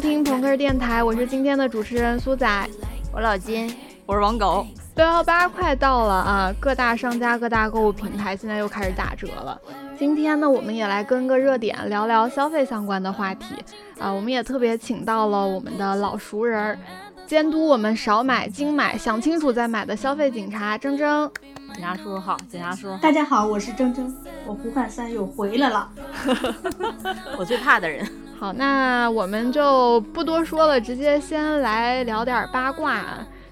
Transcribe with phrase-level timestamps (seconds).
[0.00, 2.48] 听朋克电台，我是今天的主持人苏仔，
[3.12, 3.70] 我老金，
[4.06, 4.66] 我是王狗。
[4.96, 9.60] 六幺八快到了啊，各大商家、各大购物平台现在又开始打折了。
[9.98, 13.54] 今天呢，我们也来跟个热点，聊聊消费相关的话题
[13.98, 14.10] 啊。
[14.10, 16.78] 我们也特别请到了我们的老熟人，
[17.26, 21.30] 监督我们少买、精买、想清楚再买的消费警察铮铮。
[21.74, 24.10] 警察叔叔好，警察叔叔，大家好，我是铮铮，
[24.46, 25.90] 我胡汉三又回来了，
[27.38, 28.10] 我最怕的人。
[28.40, 33.04] 好，那我们就不多说了，直接先来聊点八卦。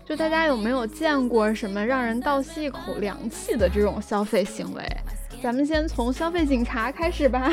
[0.02, 4.83] 就大家有没有见过什么让人倒吸一口凉气的这种消费行为？
[5.42, 7.52] 咱们先从消费警察开始吧。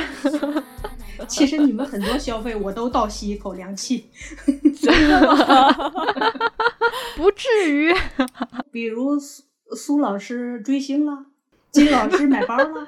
[1.28, 4.10] 其实你们很多消费我都倒吸一口凉气，
[4.82, 5.92] 真的吗？
[7.18, 7.94] 不至于。
[8.72, 9.44] 比如苏
[9.76, 11.26] 苏老师追星了，
[11.70, 12.88] 金老师买包了。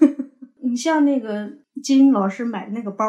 [0.64, 1.50] 你像那个
[1.82, 3.04] 金老师买那个包。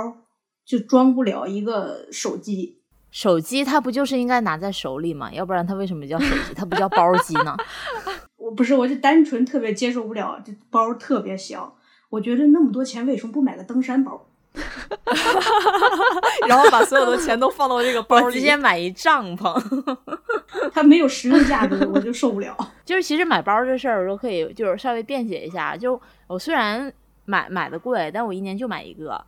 [0.68, 2.78] 就装不了一个手机，
[3.10, 5.32] 手机它不就是应该拿在手里吗？
[5.32, 6.54] 要不然它为什么叫手机？
[6.54, 7.56] 它不叫包机呢？
[8.36, 11.78] 我不是，我是单纯特别接受不了，这包特别小。
[12.10, 14.28] 我觉得那么多钱为什么不买个登山包？
[16.50, 19.58] 然后把所有的钱都放到这个包里，直接买一帐篷。
[20.73, 22.54] 它没有实用价值，我就受不了。
[22.84, 25.78] 就是其实买包这事儿，我都可以就是稍微辩解一下。
[25.78, 26.92] 就我虽然
[27.23, 29.23] 买买的贵，但我一年就买一个。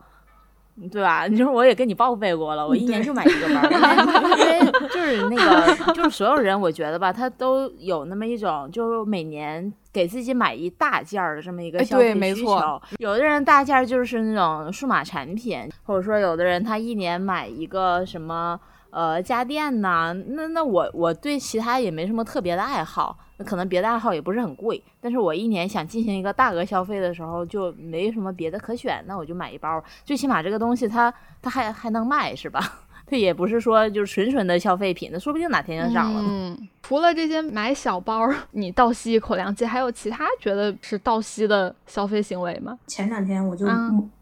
[0.88, 1.26] 对吧？
[1.26, 3.70] 你说我也跟你报备过了，我一年就买一个包，
[4.38, 12.80] 因为就是那个，就是所有人，我觉得吧，他都有那么一种，就是每年给自己买一大件儿的这么一个消费需求。
[12.98, 18.58] 有的人大件儿就是那种数码产品，或者说有的人他一年买一个什么
[18.90, 23.16] 呃家电呐，那那我我对其他也没什么特别的爱好。
[23.44, 32.60] 可能别的爱好也不是很贵，但是我一年想进行一个大额消费的时候，就没什么别的可选，那我就买一包，最起码这个东西它它还还能卖，是吧？
[33.06, 36.24] 它也不是说就是纯纯的消费品，那说不定哪天就涨了。
[36.24, 42.78] 嗯，除了这些买小包，你倒吸一口凉气，还有其他觉得是倒吸的消费行为吗？
[42.86, 43.66] 前两天我就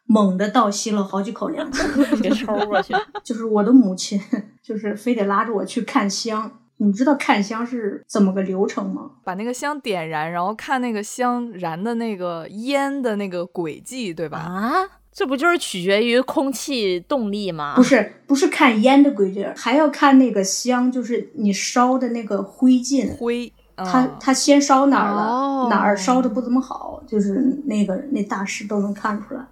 [0.07, 1.83] 猛的倒吸了好几口凉气，
[2.23, 2.95] 别抽过去。
[3.23, 4.19] 就是我的母亲，
[4.63, 6.51] 就是非得拉着我去看香。
[6.79, 9.11] 你知道看香是怎么个流程吗？
[9.25, 14.39] 把那个香点燃，然后看那个香燃的那个烟的那个轨迹，对吧？
[14.39, 14.73] 啊，
[15.13, 17.75] 这不就是取决于空气动力吗？
[17.75, 23.17] 不是，不是看烟的轨迹，还要看那个香，就是你烧的那个灰烬。
[23.17, 25.69] 灰，它它先烧哪儿了？
[25.69, 27.03] 哪儿烧的不怎么好？
[27.09, 29.45] 就是那个那大师都能看出来。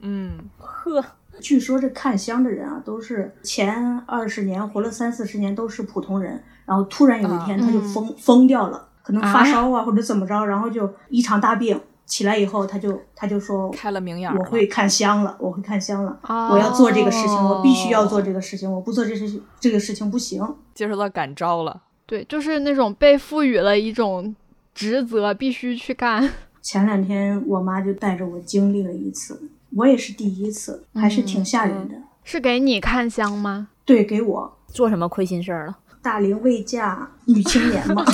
[0.00, 1.04] 嗯，呵。
[1.40, 16.18] 据说这看香的人啊，都是前二十年活了三四十年都是普通人，然后突然有一天他就疯疯掉了，可能发烧啊或者怎么着，然后就一场大病，起来以后他就他就说开了明眼，我会看香了，我会看香了，
[16.50, 20.42] 我要做这个事情，我必须要做这个事情，我不做这事情这个事情不行，
[20.74, 24.34] 接受到感召了，对，就是那种被赋予了一种
[24.74, 26.30] 职责，必须去干。
[26.62, 29.50] 前两天我妈就带着我经历了一次。
[29.76, 31.96] 我也是第一次，还是挺吓人的。
[32.22, 33.68] 是给你看香吗？
[33.84, 35.76] 对，给我做什么亏心事儿了？
[36.04, 38.04] 大龄未嫁女青年嘛，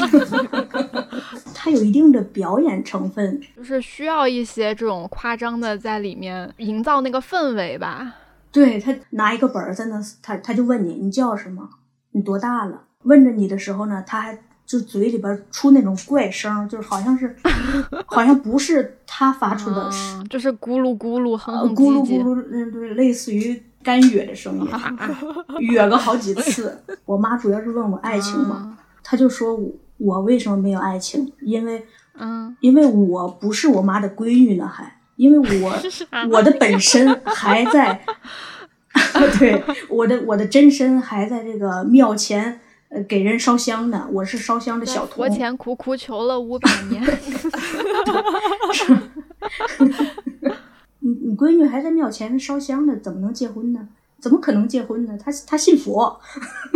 [1.53, 8.15] 它有一定的表演成分，就是需要一些这种夸张的在里面营造那个氛围吧。
[8.53, 11.69] 对他拿一个本儿在那，他他就问你，你叫什么？
[12.13, 12.85] 你多大了？
[13.03, 14.39] 问着你的时候呢，他还。
[14.67, 17.35] 就嘴里边出那种怪声，就是好像是，
[18.07, 19.91] 好像不是他发出的，
[20.31, 24.69] 就是咕噜咕噜，哼哼咕噜咕噜，嗯，对，类似于干哕的声音，
[25.73, 26.83] 哕个好几次。
[27.05, 31.33] 我妈主要是问我爱情嘛，她就说我我为什么没有爱情？
[31.43, 31.85] 因为，
[32.19, 35.73] 嗯，因为我不是我妈的闺女呢，还因为我
[36.31, 38.05] 我的本身还在，
[39.39, 42.61] 对，我的我的真身还在这个庙前。
[42.93, 45.19] 呃，给人烧香呢，我是烧香的小童。
[45.19, 47.01] 佛前苦苦求了五百年。
[51.01, 53.89] 你你闺女还在庙前烧香呢，怎么能结婚呢？
[54.21, 55.19] 怎么可能结婚呢？
[55.19, 56.21] 她她信佛。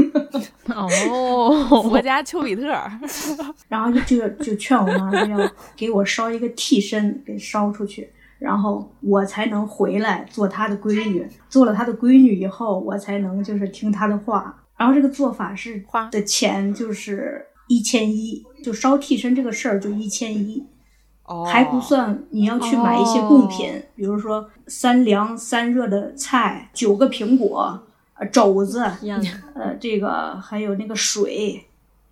[0.74, 2.72] 哦，佛家丘比特。
[3.68, 11.26] 然后就就就劝我妈要给我烧一个替身，给烧出去，然后我才能回来做她的闺女。
[11.50, 14.62] 做了她的闺女以后，我才能就是听她的话。
[14.78, 20.64] 然后这个做法是花的钱就是一千一，就烧替身这个事儿就一千一，
[21.46, 27.80] 还不算你要去买一些贡品，比如说三凉三热的菜，九个苹果，
[28.14, 28.84] 呃肘子，
[29.54, 31.64] 呃这个还有那个水，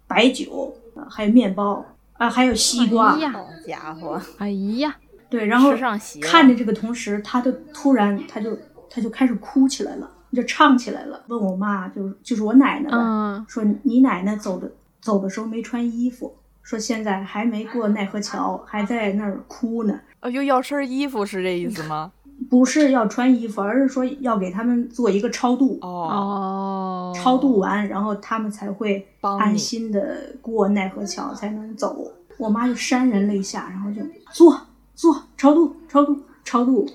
[0.06, 0.74] 白酒，
[1.10, 3.12] 还有面包，啊还有西瓜。
[3.12, 4.96] 好家伙，哎呀，
[5.28, 5.72] 对，然后
[6.20, 10.10] 看着这个同时，他就突然他就他就开始哭起来了。
[10.34, 20.00] 就唱起来了，问我妈，就是就是我奶奶吧，嗯，说你奶奶走的走的时候没穿衣服，说现在还没过奈何桥，还在那儿哭呢。
[20.20, 22.12] 呃，又要身衣服是这意思吗？
[22.50, 31.96] 不是要穿衣服，而是说要给他们做一个超度，哦，哦，超度完，然后他们才会安心的过奈何桥，才能走。
[32.38, 36.88] 我妈就潸然泪下，然后就做做超度，超度，超度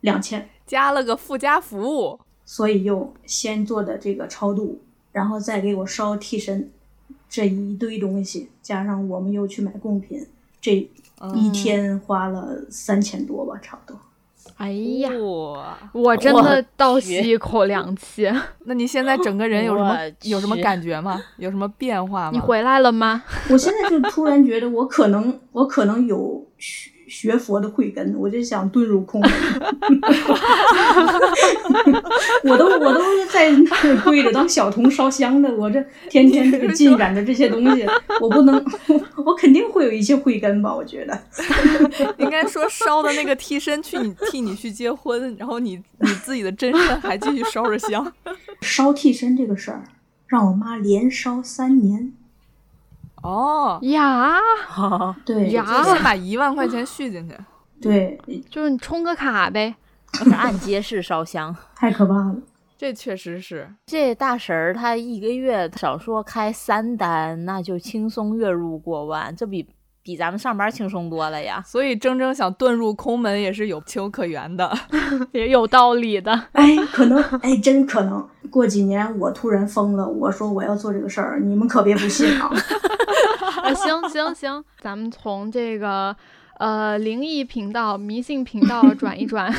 [0.00, 2.18] 两千，加了个附加服务。
[2.46, 4.80] 所以又先做的这个超度，
[5.12, 6.70] 然后再给我烧替身，
[7.34, 10.24] 这一堆东西，加上我们又去买贡品，
[10.60, 10.88] 这
[11.20, 14.00] 嗯一天花了三千多吧，差不多。
[14.56, 14.70] 哎
[15.00, 15.10] 呀，
[15.92, 18.30] 我真的倒吸一口凉气。
[18.66, 21.20] 那你现在整个人有什么有什么感觉吗？
[21.38, 22.30] 有什么变化吗？
[22.32, 23.24] 你回来了吗？
[23.50, 26.46] 我现在就突然觉得我可能我可能有
[27.08, 29.30] 学学佛的慧根，我就想遁入空门。
[32.44, 33.00] 我都我都
[33.32, 37.84] 在那儿跪着当小童烧香的，我这天天这个浸染着这些东西，
[38.20, 38.64] 我不能，
[39.24, 40.72] 我肯定会有一些慧根吧？
[40.74, 41.18] 我觉得。
[42.18, 48.12] 应该说烧的那个替身去你替你去结婚，然后你你自己的真身还继续烧着香。
[48.62, 49.84] 烧替身这个事儿，
[50.26, 52.12] 让我妈连烧三年。
[53.24, 54.38] 哦，牙，
[55.24, 57.34] 对呀就先把一万块钱续进去。
[57.82, 58.18] 对，
[58.48, 59.74] 就是你充个卡呗。
[60.22, 61.54] 是按揭式烧香。
[61.74, 62.36] 太可怕了。
[62.78, 69.66] 这确实是，这大神儿他一个月少说开三单，那就轻松月入过万，这比
[70.04, 71.60] 比咱们上班轻松多了呀。
[71.66, 74.72] 所以铮铮想遁入空门也是有情有可原的。
[75.32, 76.32] 也有道理的。
[76.52, 78.28] 哎，可能，哎，真可能。
[78.50, 82.48] 过几年我突然疯了，我说我要做这个事儿，你们可别不信啊！
[83.64, 86.14] 啊，行行行，咱们从这个
[86.58, 89.52] 呃灵异频道、迷信频道 转一转，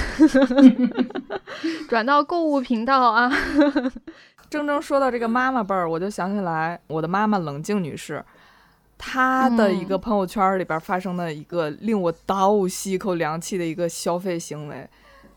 [1.90, 3.30] 转到购物频道啊。
[4.50, 8.24] 铮铮说到这个妈妈辈儿，我就想起来我的妈妈冷静女士，
[8.98, 14.90] 她的一个嗯朋友圈里边发生的一个令我倒吸一口凉气的一个消费行为，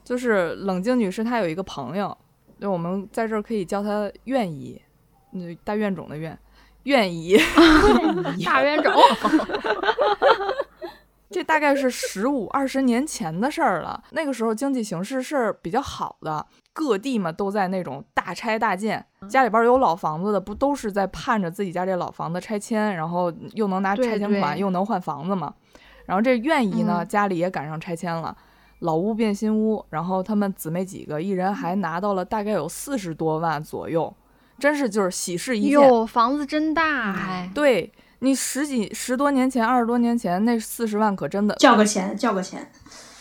[0.04, 2.16] 就是冷静女士她有一个朋友，
[2.60, 4.80] 就我们在这儿可以叫她愿姨，
[5.32, 6.38] 嗯，大怨种的怨，
[6.84, 7.38] 愿姨。
[8.44, 8.92] 大冤种，
[11.30, 14.02] 这大概是十五二十年前的事儿了。
[14.12, 16.46] 那个时候经济形势是比较好的，
[16.78, 25.52] 各地嘛都在那种大拆大建，家里边有老房子的，不都是在盼着自己家这老房子拆迁，然后又能拿拆迁款，又能换房子嘛。
[26.06, 28.36] 然后这愿意呢，嗯家里也赶上拆迁了。
[28.78, 34.14] 老屋变新屋，然后他们姊妹几个，一人还拿到了大概有四十多万左右，
[34.60, 35.72] 真是就是喜事一件。
[35.72, 37.50] 哟，房子真大还。
[37.52, 42.70] 对你十几十多年前、二十多年前那四十万可真的叫个钱，叫个钱。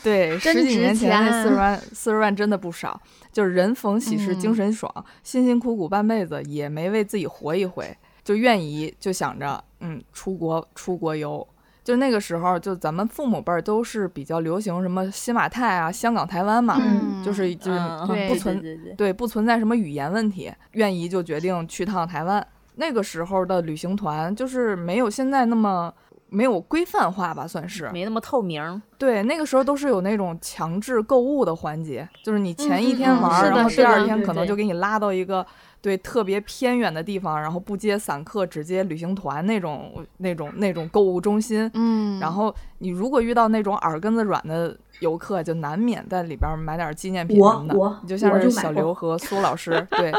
[0.07, 2.99] 对， 十几年前那四十万，四十万真的不少。
[3.31, 11.47] 就是人逢喜事嗯精神爽，辛辛苦苦半辈子也没为自己活一回，就愿意就想着，嗯，出国出国游。
[11.83, 22.45] 就那个时候，就咱们父母辈儿都是比较流行什么新马泰啊、香港、台湾嘛，嗯就是就是嗯对不存对对对对，不存在什么语言问题，愿意就决定去趟台湾。
[22.75, 25.93] 那个时候的旅行团就是没有现在那么
[26.29, 27.89] 没有规范化吧，算是。
[27.91, 28.81] 没那么透明。
[28.97, 35.45] 对，那个时候都是有那种强制购物的环节，就是你前一天玩然后第二天可能就给你拉到一个
[35.81, 41.69] 对特别偏远的地方，然后不接散客，只接旅行团那种那种那种购物中心。
[41.75, 47.99] 嗯，然后你如果遇到那种耳根子软的游客，就难免在里边儿买点纪念品什么的。
[48.01, 50.11] 你就像是小刘和苏老师，对，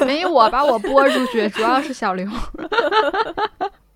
[0.06, 2.26] 没我把我拨出去，主要是小刘。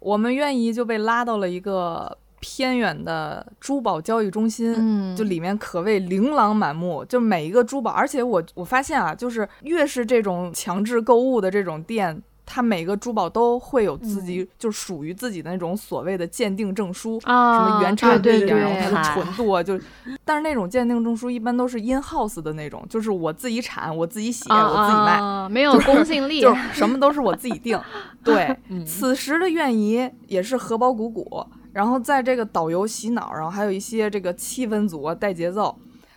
[0.03, 12.21] 我们愿意就被拉到了一个偏远的珠宝交易中心，嗯就里面可谓琳琅满目，就每一个珠宝，而且我我发现啊，就是越是这种强制购物的这种店。
[12.55, 19.81] 它每个珠宝都会有自己，就属于自己的那种所谓的鉴定证书，啊，什么原产地呀、然后它，的纯度啊，就，
[20.23, 27.81] 但是那种鉴定证书一般都是 in house 的那种，就是我自己产，我自己写，啊我自己卖，啊没有公信力，就是什么都是我自己定。
[28.23, 35.75] 对，嗯此时的愿姨也是荷包鼓鼓，然后在这个导游洗脑，然后还有一些这个气氛组啊带节奏。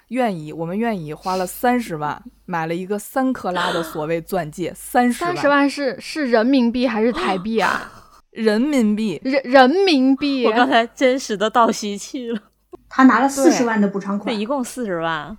[0.09, 7.91] 愿意，我们愿意花了三十万买了一个三克拉的所谓钻戒，三十三十万是是人民币还是台币啊？
[8.31, 9.19] 人民币。
[9.23, 12.39] 人人民币我，刚才真实的倒吸气了。
[12.87, 15.35] 他拿了四十万的补偿这款一，共四十万，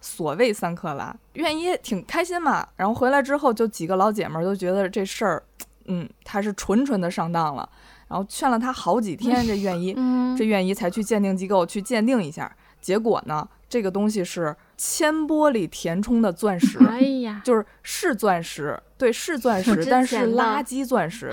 [0.00, 2.68] 所谓三克拉，愿意挺开心嘛。
[2.76, 5.42] 然后回来之后，就几个老姐们儿都觉得这事儿，
[5.86, 7.68] 嗯，他是纯纯的上当了。
[8.08, 12.54] 然后劝了他好几天，这愿意，嗯这愿意才去鉴定机构去鉴定一下。
[12.80, 21.32] 结果呢，这个东西是铅玻璃填充的钻石，哎呀， 就是是钻石，对，是钻石，但是垃圾钻石。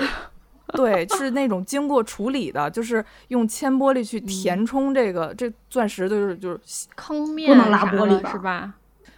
[0.67, 6.57] 对，是那种经过处理的，就是用铅玻璃去填充这个、这钻石，就是就是
[6.95, 8.73] 坑面不能拉玻璃吧是吧？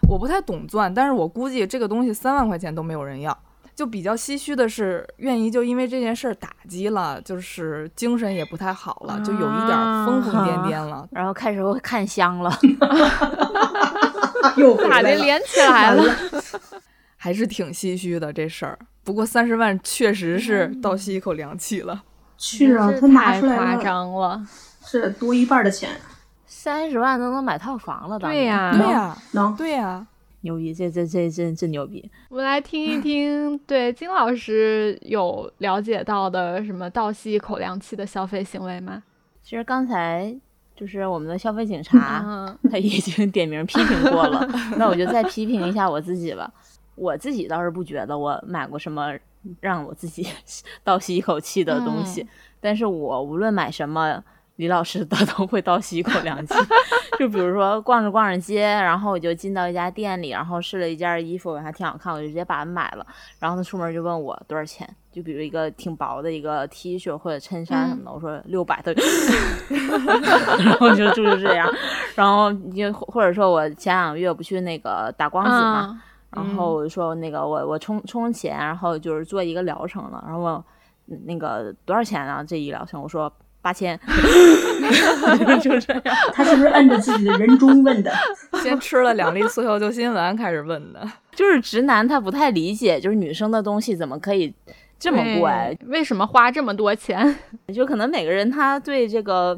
[0.09, 3.37] 我不太懂钻，但是我估计这个东西三万块钱都没有人要。
[3.75, 11.07] 就比较唏嘘的是，愿意就因为这件事儿打击了，就是精神也不太好了，就有一点儿疯疯癫癫了。
[11.11, 12.51] 然后开始会看香了，
[14.57, 14.75] 又。
[14.77, 16.03] 咋的连起来了？
[17.17, 18.77] 还是挺唏嘘的这事儿。
[19.03, 22.03] 不过三十万确实是倒吸一口凉气了。
[22.37, 24.41] 是啊，他拿太夸出来夸，张了。
[24.83, 25.89] 是多一半的钱，
[26.47, 30.05] 三十万都能买套房了，对呀、对呀、能对呀、
[30.41, 32.09] 牛逼，这这这真真牛逼。
[32.29, 39.03] 我们来听一听，对金老师有了解到的什么倒吸一口凉气的消费行为吗？
[39.41, 40.35] 其实刚才
[40.75, 46.51] 就是我们的消费警 察，嗯，他已经点名批评过了， 那我就再批评一下我自己吧。
[46.95, 49.11] 我自己倒是不觉得我买过什么
[49.59, 50.27] 让我自己
[50.83, 52.27] 倒吸一口气的东西，
[52.59, 54.23] 但是我无论买什么，
[54.61, 56.53] 李老师他都会倒吸一口凉气。
[57.17, 63.05] 就比如说逛着逛着街，然后我就进到一家店里，然后试了一件衣服，还挺好看，我就直接把它买了。
[63.39, 69.01] 然后他出门就问我多少钱，就比如一个挺薄的一个 T 恤或者衬衫什么的，我说六百，他就，
[70.63, 71.67] 然后就就是这样。
[72.15, 80.55] 然后就或者说我前两个月不去那个打光子嘛，嗯然后我就说那个我我充充钱，然后就是做一个疗程了，然后问
[81.07, 82.43] 嗯那个多少钱啊？
[82.43, 83.99] 这一疗程，我说八千，
[85.61, 86.01] 就这样。
[86.33, 88.11] 他是不是按着自己的人中问的？
[88.63, 91.07] 先吃了两粒速效救心丸开始问的。
[91.35, 94.53] 就是直男他不太理解，就是女生的东西怎么可以
[94.99, 95.77] 这么贵？
[95.87, 97.37] 为什么花这么多钱？
[97.73, 99.57] 就可能每个人他对这个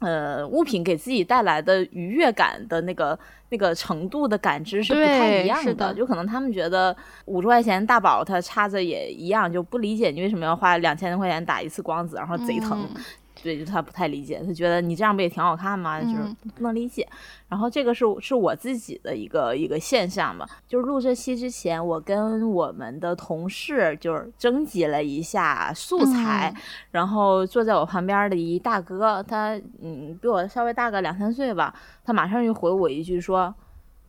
[0.00, 3.16] 呃物品给自己带来的愉悦感的那个
[3.50, 6.94] 那个程度的感知是不太一样是的就可能他们觉得
[7.26, 12.88] 五十块钱大宝它插着也一样，就不理解你为什么要花两千多块钱打一次光子，然后贼疼。
[12.94, 13.02] 嗯
[13.44, 16.00] 对，就他不太理解，他觉得你这样不也挺好看吗？
[16.00, 17.06] 就是嗯不能理解。
[17.46, 20.48] 然后这个是是我自己的一个一个现象吧。
[20.66, 33.54] 就是录这期之前，我跟我们的同事就是征集了一下素材，嗯然后坐在我旁边的一大哥，他嗯比我稍微大个两三岁吧，他马上就回我一句说。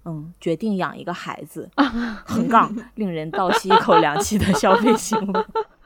[0.07, 1.67] 嗯，决定养一个孩子，
[2.27, 5.45] 横杠令人倒吸一口凉气的消费行为。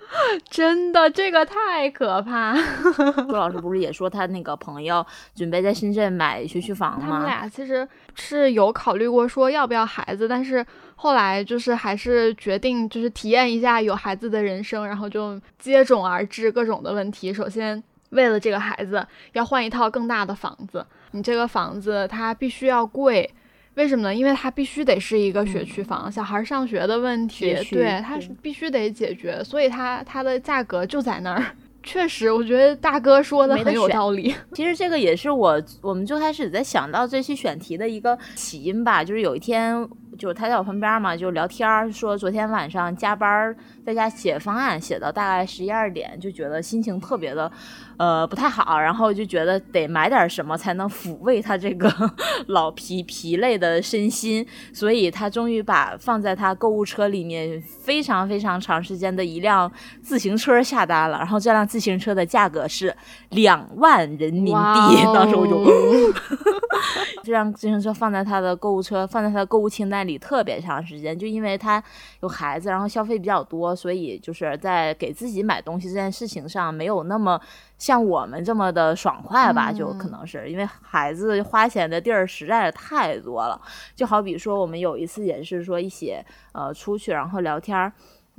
[0.50, 2.56] 真的，这个太可怕。
[3.28, 7.26] 朱老师不是也说他那个朋友准备在深圳买学区房吗他们？
[7.28, 17.34] 俩其实是有考虑过说要不要孩子，但是后来就是还是决定就是体验一下有孩子的人生，然后就接踵而至各种的问题。
[17.34, 23.32] 首先，为了这个孩子要换一套更大的房子，你这个房子它必须要贵。
[23.76, 24.14] 为什么呢？
[24.14, 31.46] 因为它必须得是一个学区房，小孩上学的问题对，它是必须得解决，所以它它的价格就在那儿。
[31.82, 34.36] 确实，我觉得大哥说的很有道理。
[34.52, 39.88] 其实这个也是我我们最开始在想到这期选题的一个起因吧，就是有一天，
[40.20, 47.50] 就是他在我旁边嘛，就聊天儿，说昨天晚上加班儿在家写方案，写到大概十一二点，就觉得心情特别的，
[47.98, 51.90] 呃，不太好，然后就觉得得买点什么才能抚慰他这个
[52.48, 59.72] 老疲疲累的身心，所以他终于把放在他购物车里面非常非常长时间的一辆
[60.02, 62.94] 自行车下单了，然后这辆自行车的价格是
[63.30, 65.60] 两万人民币，当时我就。
[67.24, 71.84] 这辆自行车放在他的购物车，放在他的购物清单里特别长时间，就因为他
[72.22, 77.40] 有孩子，然后消费比较多，所以就是在给自己买东西这件事情上没有那么
[77.78, 83.62] 像我们这么的爽快吧，就可能是因为孩子花钱的地儿实在是太多了。
[83.96, 86.16] 就好比说，我们有一次也是说一起
[86.54, 87.92] 呃出去，然后聊天儿。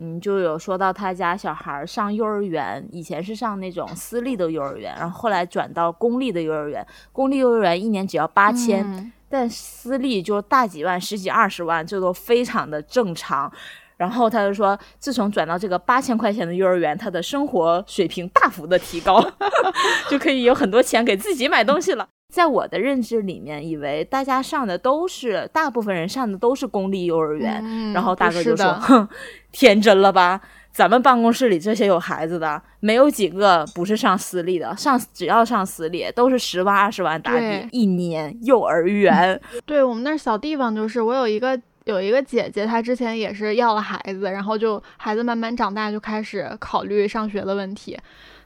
[0.03, 13.50] 嗯，就有说到他家小孩上幼儿园，以前是上那种私立的幼儿园，然后后来转到公立的幼儿园，公立幼儿园一年只要八千、嗯但私立就大几万、十几二十万，这都非常的正常。
[13.96, 19.22] 然后他就说，自从转到这个八千块钱的幼儿园，他的生活水平大幅的提高，
[20.08, 22.08] 就可以有很多钱给自己买东西了。
[22.32, 29.06] 在我的认知里面，以为大家上的都是大部分人上的都是公立幼儿园，嗯然后大哥就说：“哼，
[29.52, 30.40] 天真了吧？
[30.73, 39.39] 咱们办公室里这些有孩子的，没有几个不是上私立的，上只要上私立都是十万二十万打底一年幼儿园。
[39.67, 47.99] 对我们那儿小地方就是，我有一个有一个姐姐，她之前也是要了孩子，然后就孩子慢慢长大，就开始考虑上学的问题。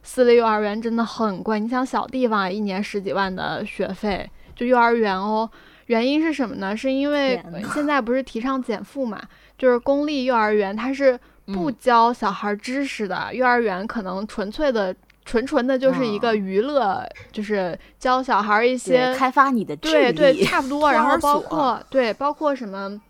[0.03, 5.49] 私立幼儿园真的很贵，你想小地方一年十几万的学费，就幼儿园哦。
[5.87, 6.75] 原因是什么呢？
[6.75, 7.39] 是因为
[7.75, 9.21] 现在不是提倡减负嘛，
[9.59, 20.91] 就是公立幼儿园它是不嗯教小孩知识的，幼儿园可能纯粹的、纯纯的就是一个啊娱乐，就是教小孩一些对开发你的智对对，差不 多。
[20.91, 23.01] 然后包括对，包括什么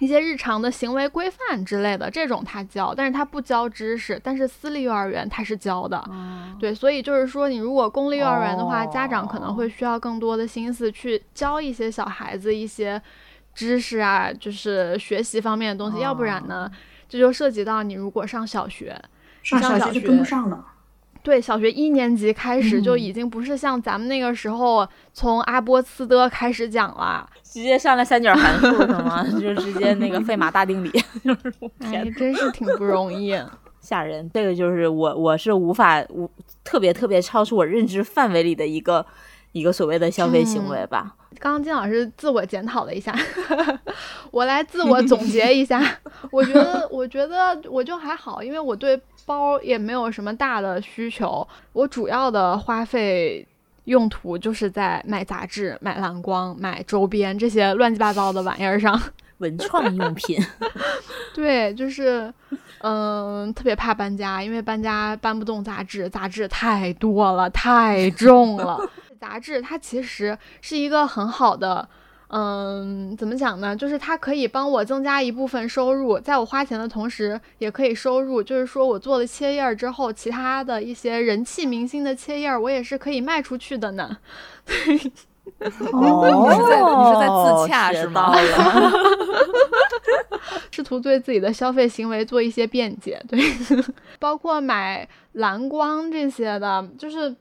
[0.00, 4.20] 一些日常的行为规范之类的，这种他教，但是他不教知识。
[4.22, 13.00] 但是私立幼儿园他是教的，嗯对，所以就是说，你如果公立幼儿园的话，家长可能哦会需要更多的心思去教一些小孩子一些
[13.54, 16.00] 知识啊，就是学习方面的东西。
[16.00, 16.68] 要不然呢，
[17.08, 18.94] 这就涉及到你如果上小学，
[19.42, 20.64] 上上小小学就跟不学上了。
[21.22, 27.26] 对，小学一年级开始就嗯已经不是像咱们那个时候从阿波茨的开始讲了。
[27.42, 29.24] 直接上来三角函数什么？
[29.40, 30.90] 就直接那个费马大定理，
[31.24, 33.34] 就是我哎天，真是挺不容易。
[33.80, 34.28] 吓人。
[34.34, 36.30] 这个就是我我是无法无
[36.62, 39.04] 特别特别超出我认知范围里的一个
[39.54, 41.14] 一个所谓的消费行为吧。
[41.38, 43.14] 刚刚金老师自我检讨了一下，
[44.30, 45.82] 我来自我总结一下。
[46.30, 51.46] 我觉得，我觉得我就还好，因为我对包也没有什么大的需求。
[51.72, 53.46] 我主要的花费
[53.84, 59.00] 用途就是在买杂志、买蓝光、买周边这些乱七八糟的玩意儿上。
[59.38, 60.38] 文创用品，
[61.34, 62.32] 对，就是，
[62.82, 68.78] 嗯，特别怕搬家，因为搬家搬不动杂志，杂志太多了，太重了。
[69.24, 71.88] 杂志它其实是一个很好的，
[72.28, 73.74] 嗯，怎么讲呢？
[73.74, 78.42] 就是它可以帮我增加一部分收入，在我花钱的同时，也可以收入。
[78.42, 84.18] 就是说我做了切页儿之后，其他的一些人气明星的切页儿，我也是可以卖出去的呢。
[85.92, 88.34] 哦 你是在你是在自洽是吗
[90.70, 93.38] 试图对自己的消费行为做一些辩解，对，
[94.18, 97.34] 包括买蓝光这些的，就是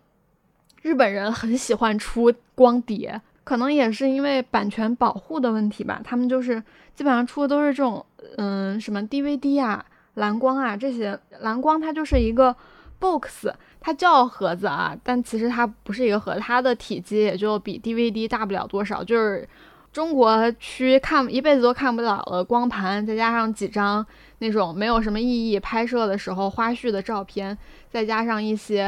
[0.84, 6.62] 日本人很喜欢出光碟，可能也是因为版权保护的问题吧，他们就是
[6.94, 8.06] 基本上出的都是这种，
[8.38, 9.84] 嗯，什么 DVD 啊、
[10.16, 12.56] 蓝光啊这些，蓝光它就是一个
[13.00, 13.48] box。
[13.86, 19.48] 它叫盒子啊，但其实它不是一个盒子，它的体积也就比 DVD 大不了多少，就是
[19.92, 24.06] 中国区看一辈子都看不了的光盘，再加上几张
[24.40, 27.58] 那种没有什么意义拍摄的时候花絮的照片，
[27.90, 28.88] 再加上一些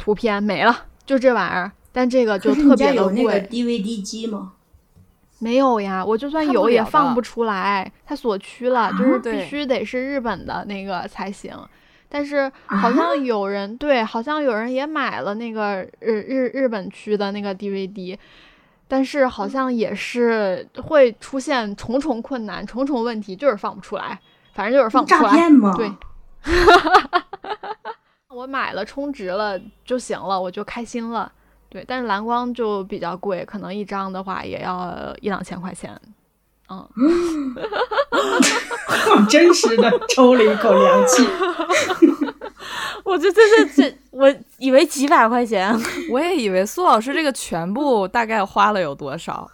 [0.00, 1.70] 图片没了，就这玩意儿。
[1.92, 4.52] 但这个就特别的有那个，DVD 机吗？
[5.40, 11.54] 没有呀，我就算有也放不出来，它锁区了，就是必须得是日本的那个才行。
[12.08, 18.16] 但是好像有人、对，好像有人也买了那个日日日本区的那个 DVD，
[18.88, 24.18] 但是好像也是会出现重重困难、重重问题，就是放不出来，
[24.54, 25.30] 反正就是放不出来。
[25.30, 25.74] 诈骗吗？
[25.76, 25.92] 对，
[28.32, 31.30] 我买了充值了就行了，我就开心了。
[31.68, 36.00] 对，但是蓝光就比较贵，可能一张的话也要一两千块钱。
[36.68, 36.88] 嗯，
[38.86, 41.26] 很真实的抽了一口凉气。
[43.02, 45.76] 我这这这这，我以为几百块钱，
[46.12, 49.50] 我也以为苏老师这个全部大概花了有多少？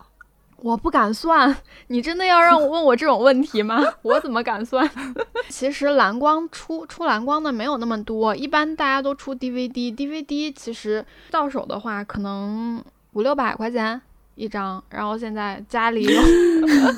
[0.67, 3.81] 我不敢算，你真的要让我问我这种问题吗？
[4.03, 4.89] 我怎么敢算？
[5.49, 14.01] 其实蓝光出出蓝光的没有那么多，一般大家都出 DVD，DVD 其实到手的话可能五六百块钱
[14.35, 16.21] 一张，然后现在家里有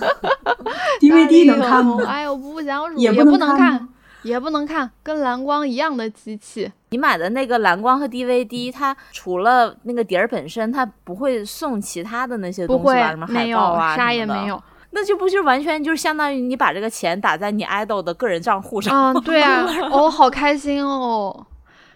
[0.99, 1.97] DVD 能看吗？
[1.99, 3.89] 家里有哎呦，不想数，也不能看看，
[4.23, 6.71] 也不能看，跟蓝光一样的机器。
[6.91, 13.11] 你买的那个蓝光和 DVD，它除了那个碟儿本身，它不会送其他的那些东西吧？
[13.11, 14.63] 什么，海报啊，啥也没有。
[14.91, 21.47] 那就不就完全就是相当于你把这个钱打在你 idol 的个人账户上，啊，对啊， 哦，好开心哦，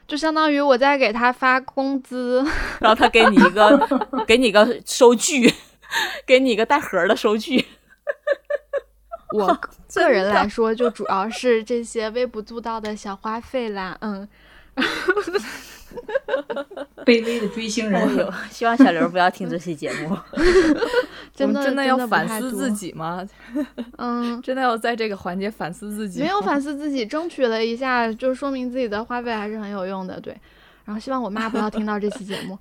[0.06, 2.46] 就相当于我在给他发工资。
[2.80, 3.88] 然后他给你一个
[4.26, 5.50] 给你一个收据，
[6.26, 7.64] 给你一个带盒儿的收据。
[9.40, 9.58] 我
[9.94, 14.28] 个人来说，就主要是这些微不足道的小花费啦，嗯，
[17.04, 20.16] 卑微的追星哎人，呦，希望小刘不要听这期节目。
[21.34, 23.26] 真的真的要反思自，己吗？
[23.96, 26.20] 嗯，真的要在这个环节反思自己？
[26.20, 30.38] 没有反思自己，争取了一下，就说明自己的花费还是很有用的，对。
[30.84, 32.58] 然后希望我妈不要听到这期节目，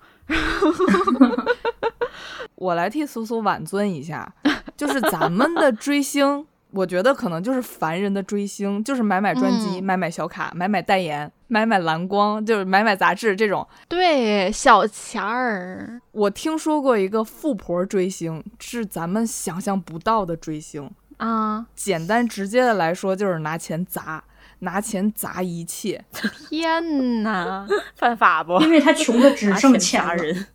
[2.56, 4.32] 我来替苏苏挽尊一下，
[4.78, 13.68] 就是咱们的追星，我觉得可能就是凡人的追星，就是买买专辑、嗯买买小卡、买买代言、买买蓝光，就是买买杂志这种。
[13.88, 20.90] 对，小钱儿，我听说过一个富婆追星，是咱们想象不到的追星。
[21.18, 24.24] 啊，简单直接的来说，就是拿钱砸，
[24.60, 26.04] 拿钱砸一切。
[26.50, 28.60] 天哪，犯法不？
[28.62, 30.24] 因为他穷的只剩钱砸钱了。
[30.24, 30.48] 人，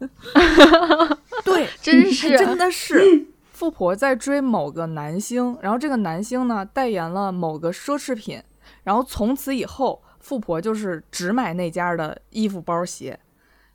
[1.45, 3.27] 对， 真是真的是。
[3.57, 8.43] 富婆在追某个男星，然后这个男星呢代言了某个奢侈品，
[8.83, 13.19] 然后从此以后，富婆就是只买那家的衣服、包、鞋，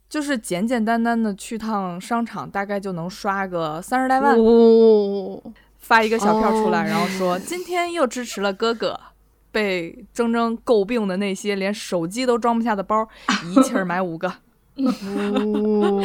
[0.07, 5.41] 就是简简单单的去趟商场，大概就能刷个三十来万，哦，
[5.79, 8.99] 发一个小票出来，哦然后说今天又支持了哥哥。
[9.51, 13.05] 被铮铮诟病的那些连手机都装不下的包，
[13.49, 14.31] 一气儿买五个。
[14.75, 16.01] 哦，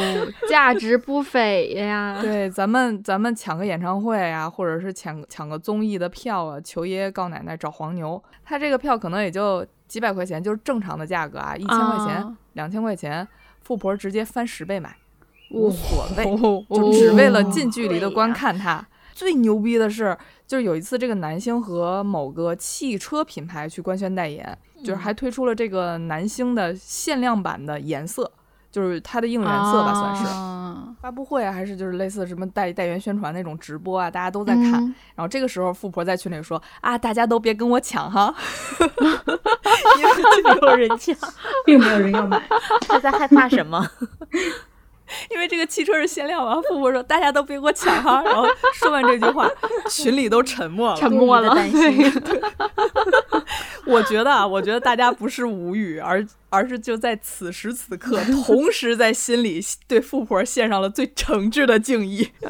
[0.49, 2.19] 价值不菲呀。
[2.21, 13.27] 对，咱们咱们抢个演唱会啊，或者是抢抢个综艺的票啊，求爷爷告奶奶找黄牛，他这个票可能也就几百块钱，就是正常的价格啊，一千块钱、啊两千块钱，
[13.61, 14.89] 富婆直接翻十倍买，
[15.51, 18.85] 哦无所谓， 哦就只为了哦近距离的观看它。
[19.13, 28.31] 最牛逼的是，就是有一次这个男星和某个汽车品牌去官宣代言，就是还推出了这个男星的限量版的颜色，
[28.77, 30.25] 就是它的应援色吧，算是。
[30.27, 30.53] 啊
[31.01, 34.73] 发布会啊，还是就是类似什么代代言宣传那种直播啊，大家都在看。
[34.75, 38.33] 嗯然后这个时候，富婆在群里说啊，大家都别跟我抢哈，
[39.97, 40.11] 因为
[40.43, 41.15] 没有人抢，
[41.65, 42.41] 并没有人要买。
[42.87, 43.83] 他在害怕什么？
[45.29, 46.61] 因为这个汽车是限量嘛。
[46.69, 48.21] 富婆说大家都别给我抢哈。
[48.25, 49.49] 然后说完这句话，
[49.89, 50.97] 群里都沉默了。
[50.97, 51.55] 沉默了。
[51.55, 52.11] 担心，
[53.87, 62.29] 我觉得啊，我觉得大家不是无语，而而是就在此时此刻，同时在心里对富婆献上了最诚挚的敬意。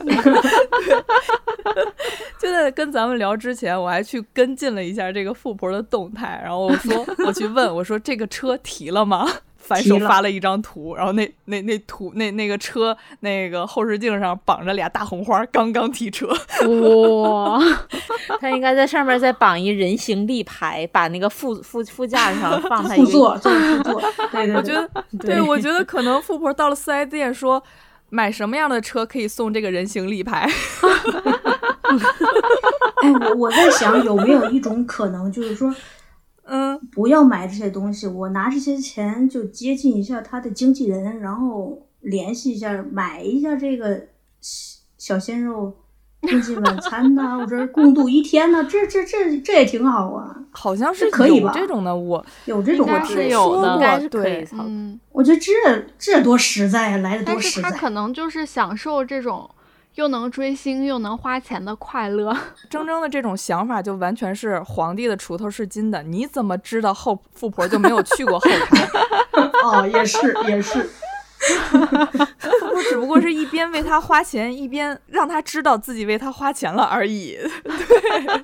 [2.39, 9.27] 就在跟咱们聊之前，我还去跟进了一下这个富婆的动态，然后我说我去问我说这个车提了吗？
[9.67, 16.27] 反手发了一张图，然后那那那图那那个车那个后视镜上绑着俩大红花，刚刚提车。
[16.29, 17.59] 哇，
[18.39, 24.01] 他应该在上面再绑一人形立牌，把那个副副副驾 上放他一个副座做副座，
[24.31, 27.61] 对对对，我觉得，对我觉得可能富婆到了四 S 店说，
[28.09, 30.49] 买什么样的车可以送这个人形立牌？
[33.01, 35.73] 哎，我我在想有没有一种可能，就是说
[36.49, 44.07] 嗯，不要买这些东西，我拿这些钱就接近一下他的经纪人，然后联系一下，买一下这个
[44.39, 45.75] 小小鲜肉
[46.21, 54.47] 共进晚餐呐、或者共度一天呐、这这这这也挺好啊，好像是可以吧这种的，我有这种我是有的应该是对。
[54.53, 57.49] 嗯，我觉得这这多实在呀，来的多实在。
[57.49, 59.49] 是他可能就是享受这种
[59.97, 62.31] 又能追星又能花钱的快乐。
[62.69, 68.87] 铮铮的这种想法就完全是皇帝的锄头是金的，你怎么知道后富婆就没有去过后台？
[69.65, 70.83] 哦，也是也是，
[71.67, 77.39] 富婆只不过是一边为他花钱，一边让他知道自己为他花钱了而已。
[77.63, 78.43] 对。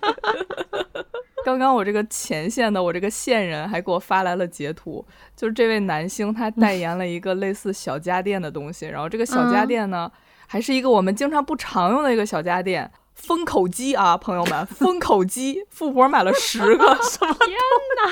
[1.46, 10.10] 刚刚我这个前线的我这个线人还给我发来了截图，就是这位男星他代言了一个类似小家电的东西，然后这个小家嗯电呢，
[10.48, 12.92] 还是一个我们经常不常用的一个小家电。
[13.16, 17.34] 封口机啊，朋友们，封口机，富婆买了十个，什么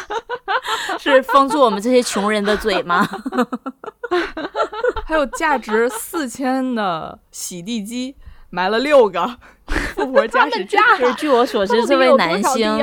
[0.97, 3.05] 是封住我们这些穷人的嘴吗？
[5.05, 8.15] 还有价值四千的洗地机，
[8.51, 9.37] 买了六个。
[9.95, 12.77] 富婆家是这样，就是据我所知，这位男星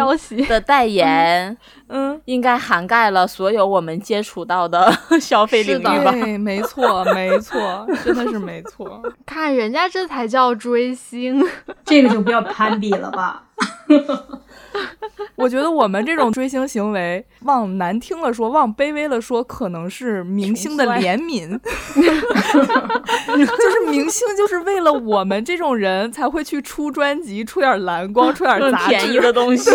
[0.46, 1.54] 的代言
[1.88, 6.10] 嗯，应该涵盖了所有我们接触到的消费领域吧？
[6.12, 9.02] 对，没错，没错，真的是没错。
[9.26, 11.46] 看人家这才叫追星，
[11.84, 13.42] 这个就不要攀比了吧。
[15.36, 21.58] 我觉得我们这种追星行为，往难听了说，往卑微了说，可能是明星的怜悯，
[21.96, 29.20] 就是明星就是为了我们这种人才会去出专辑，出点蓝光，出点便宜志。
[29.20, 29.70] 的东西。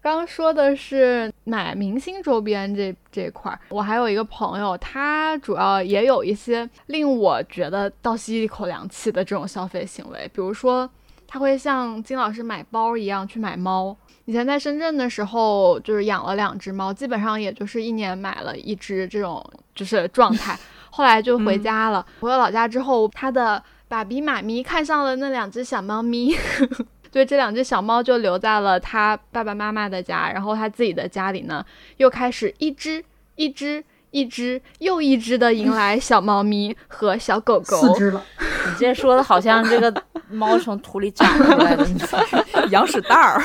[0.00, 10.88] 刚 刚说的是买明星周边这这块儿，我还有一个朋友，他主要也有一些令我觉得倒吸一口凉气的这种消费行为，比如说
[11.26, 13.96] 他会像金老师买包一样去买猫。
[14.24, 20.58] 以前在深圳的时候，就是养了两只猫，基本上也就是一年买了一只这种就是状态。
[20.90, 26.34] 后来就回家了，回了老家之后，他的爸比妈咪看上了那两只小猫咪，
[27.12, 31.64] 对，这两只小猫就留在了他爸爸妈妈的家，然后他自己的家里呢，
[31.98, 33.04] 又开始一只
[33.36, 33.84] 一只
[34.16, 37.76] 一只又一只的迎来小猫咪和小狗狗。
[37.76, 39.92] 四只了，你这说的好像这个
[40.30, 41.86] 猫从土里长出来的，
[42.72, 43.42] 羊屎蛋儿，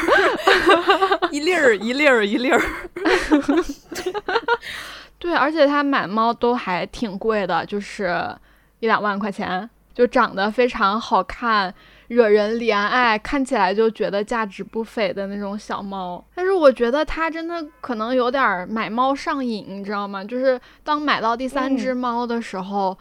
[1.30, 2.62] 一粒儿一粒儿一粒儿。
[5.20, 8.34] 对，而且他买猫都还挺贵的，就是
[8.80, 11.74] 一两万块钱，就长得非常好看，
[12.12, 16.22] 惹人怜爱，看起来就觉得价值不菲的那种小猫。
[16.36, 20.22] 但是我觉得它真的可能有点买猫上瘾，你知道吗？
[20.22, 22.98] 就是当买到第三只猫的时候，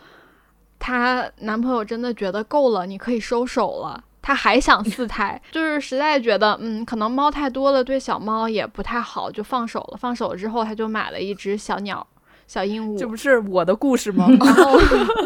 [0.79, 4.05] 她男朋友真的觉得够了，你可以收手了。
[4.23, 9.99] 他还想 四胎，就是实在觉得，嗯，可能猫太多了，对小猫也不太好，就放手了。
[9.99, 12.07] 放手了之后，他就买了一只小鸟，
[12.47, 12.97] 小鹦鹉。
[12.97, 14.29] 这不是我的故事吗？
[14.29, 14.79] 然 后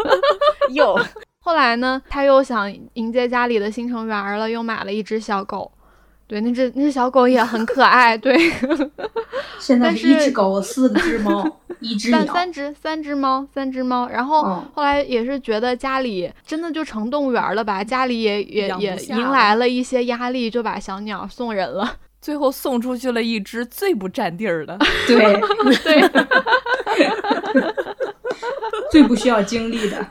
[0.73, 0.99] 有，
[1.45, 5.71] 后来呢，他又想迎接家里的新成员了，又买了一只小狗。
[6.27, 8.17] 对，那只那只小狗也很可爱。
[8.19, 8.35] 对，
[9.59, 11.47] 现在但是一只狗，四只猫，
[11.81, 12.19] 一只鸟。
[12.21, 14.09] 三三只三只猫，三只猫。
[14.09, 21.97] 然后嗯后来也是觉得家里真的就成动物园了吧，家里也也也迎来了一些压力，就把小鸟送人了。
[22.23, 24.79] 最后送出去了一只最不占地儿的。
[25.07, 25.39] 对，
[25.85, 26.01] 对，
[28.95, 30.07] 最不需要经历的。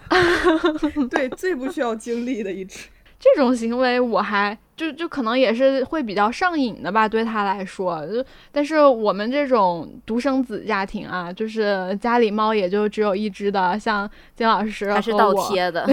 [1.09, 2.89] 对，最不需要经历的一只。
[3.17, 8.05] 这种行为我还就就可能也是会比较上瘾的吧，对他来说。
[8.05, 15.89] 就但是我们这种独生子家庭啊，就是家里猫也就只有一只的，像金老师还是倒贴的。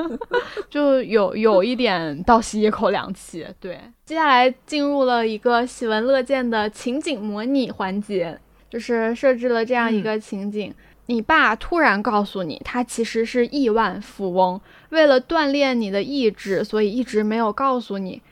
[0.70, 3.46] 就有有一点倒吸一口凉气。
[3.60, 8.38] 对，接下来进入了一个喜闻乐见的情景模拟环节，
[8.70, 10.72] 就是设置了这样一个情景：
[11.06, 14.60] 你爸突然告诉你，他其实是亿万富翁，
[14.90, 18.22] 为了锻炼你的意志，所以一直没有告诉你。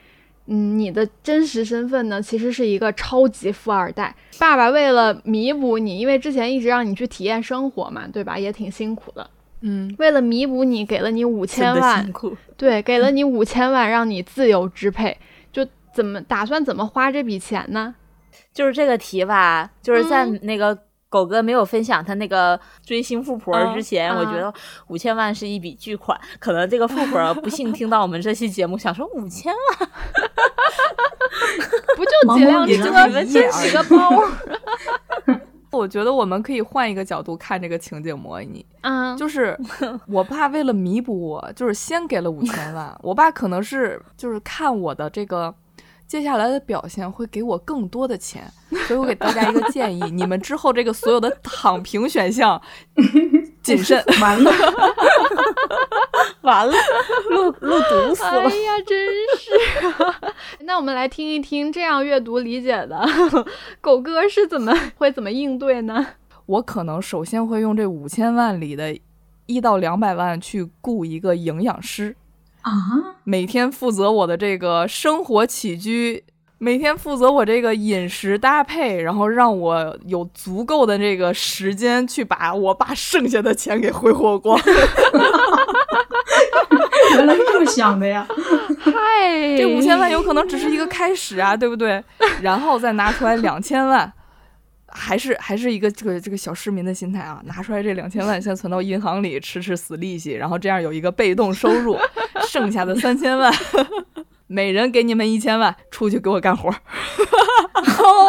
[0.47, 4.13] 嗯，你的真实身份呢，其实是一个超级富二代。
[4.39, 8.37] 爸爸为了弥补你，因为之前一直让你去体验生活嘛，对吧？
[8.37, 9.29] 也挺辛苦的。
[9.61, 12.35] 嗯，为了弥补你，给了你五千万辛，苦。
[12.57, 15.15] 对，给了你五千万，让你自由支配，
[15.53, 17.93] 就怎么打算怎么花这笔钱呢？
[18.51, 20.77] 就是这个题吧，就是在嗯那个
[21.11, 24.51] 狗哥没有分享他那个追星富婆嗯之前，我觉得
[24.87, 26.17] 五千万是一笔巨款。
[26.39, 29.89] 可能这个富婆不幸听到我们这期节目，想说五千万，
[31.97, 34.23] 不就几辆盲目车，也就就几个包？
[35.77, 39.57] 我觉得我们可以换一个角度看这个情景模拟，嗯，就是
[40.07, 42.97] 我爸为了弥补我，就是先给了五千万。
[43.01, 45.53] 我爸可能是就是看我的这个
[46.11, 48.43] 接下来的表现会给我更多的钱，
[48.85, 52.61] 所以我给大家一个建议： 你们之后这个所有的躺平选项
[53.63, 54.03] 谨慎。
[54.19, 54.51] 完了，
[56.41, 56.73] 完了，
[57.29, 58.41] 路路堵死了。
[58.41, 59.07] 哎呀，真
[59.39, 59.51] 是。
[60.65, 63.07] 那我们来听一听这样阅读理解的
[63.79, 66.05] 狗哥是怎么会怎么应对呢？
[66.45, 68.99] 我可能首先会用这五千万里的
[69.45, 72.17] 一到两百万去雇一个营养师。
[72.61, 72.71] 啊，
[73.23, 76.23] 每天负责我的这个生活起居，
[76.57, 84.59] 每天负责我这个饮食搭配，然后让我有足够的这个时间去把我爸剩下的钱给挥霍光。
[87.15, 88.25] 原来是这么想的呀！
[88.79, 88.93] 嗨，
[89.57, 92.01] 这五千万有可能只是一个开始啊，对不对？
[92.41, 94.11] 然后再拿出来两千万。
[94.93, 101.97] 还是还是一个这个这个小市民的心态啊，拿出来这两千万先存到银行里吃吃死利息，然后这样有一个被动收入，
[102.47, 103.51] 剩下的三千万，
[104.47, 106.69] 每人给你们一千万，出去给我干活。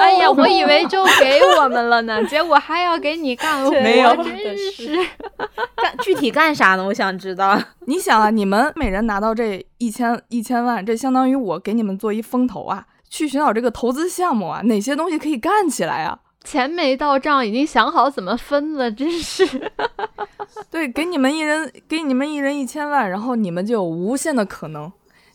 [0.01, 4.97] 哎呀，我以为就给我们了呢，结果还要给你干活，没有真是。
[5.77, 6.85] 干具体干啥呢？
[6.85, 7.61] 我想知道。
[7.87, 16.19] 你想啊，你们每人拿到这一千一千万，这相当于我给你们做一风投啊，去寻找这个投资项目啊，哪些东西可以干起来啊？
[16.45, 19.71] 钱没到账，已经想好怎么分了，真是。
[20.71, 24.91] 对，给你们一人给你们一人一千万，然后你们就有无限的可能，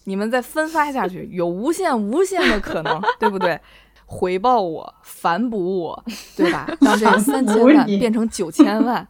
[0.05, 3.59] 你们再分发下去，有无限无限的可能，对不对？
[4.05, 6.03] 回报我，反哺我，
[6.35, 6.65] 对吧？
[6.79, 9.05] 让这三千万变成九千万，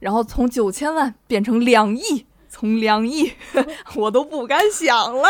[0.00, 3.32] 然后从九千万变成两亿，从两亿
[3.96, 5.28] 我都不敢想了。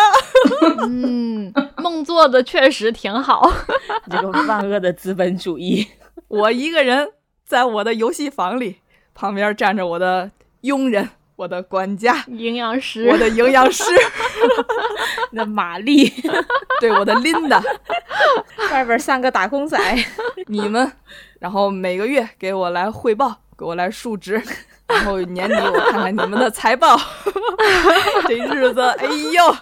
[0.88, 3.48] 嗯，梦做的确实挺好。
[4.10, 5.86] 这个万恶的资本主义，
[6.28, 7.10] 我一个人
[7.44, 8.78] 在我的游戏房里，
[9.14, 10.30] 旁边站着我的
[10.62, 13.84] 佣人、我的管家、营养师，我的营养师，
[15.32, 16.12] 那玛丽，
[16.80, 17.62] 对我的 Linda，
[18.72, 19.78] 外边三个打工仔，
[20.46, 20.90] 你们，
[21.38, 24.42] 然后每个月给我来汇报，给我来述职，
[24.86, 26.96] 然后年底我看看你们的财报，
[28.28, 29.56] 这日子，哎呦，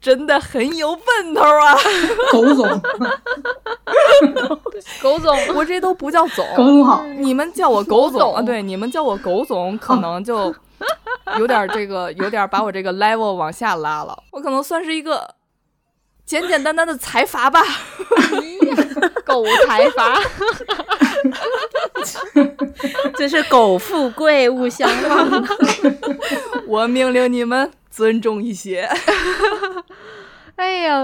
[0.00, 1.74] 真的很有奔头啊！
[2.32, 2.82] 狗总，
[5.00, 10.54] 狗总，我这都不叫总，狗总好，你们叫我狗狗总啊，对，你们叫我狗总，可能就
[11.38, 14.20] 有点这个，有点把我这个 level 往下拉了。
[14.32, 15.36] 我可能算是一个
[16.26, 17.62] 简简单单的财阀吧。
[19.24, 20.18] 狗财阀，
[23.16, 25.44] 真是苟富贵，勿相忘。
[26.66, 28.88] 我命令你们尊重一些。
[30.56, 31.00] 哎呀，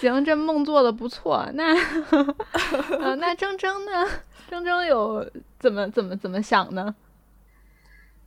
[0.00, 1.48] 行，这梦做的不错。
[1.54, 1.74] 那，
[3.00, 4.06] 呃，那铮铮呢？
[4.50, 5.24] 铮铮有
[5.58, 6.94] 怎么怎么怎么想呢？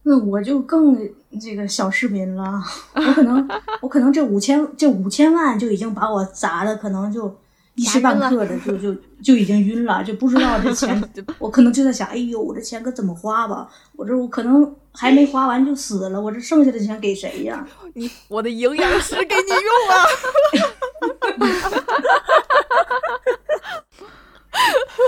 [0.03, 0.97] 那我就更
[1.39, 2.59] 这个小市民了，
[2.95, 3.47] 我可能
[3.81, 7.35] 我可能这五千这五千万就已经把我砸的可能就
[7.75, 11.01] 一时半刻的就就就已经晕了，就不知道这钱，
[11.39, 13.69] 我可能就在想，哎呦，我这钱可怎么花吧？
[13.95, 17.65] 我这我可能还没花完就死了，我这剩下的钱给谁呀？
[17.95, 20.05] 你我的营养师给你用啊！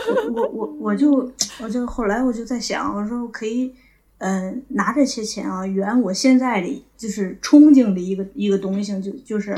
[0.07, 3.73] 我我我我就我就后来我就在想，我说我可以。
[4.19, 9.53] 嗯，拿这些钱啊，圆我现在的就是憧憬的一个一个东西，就就是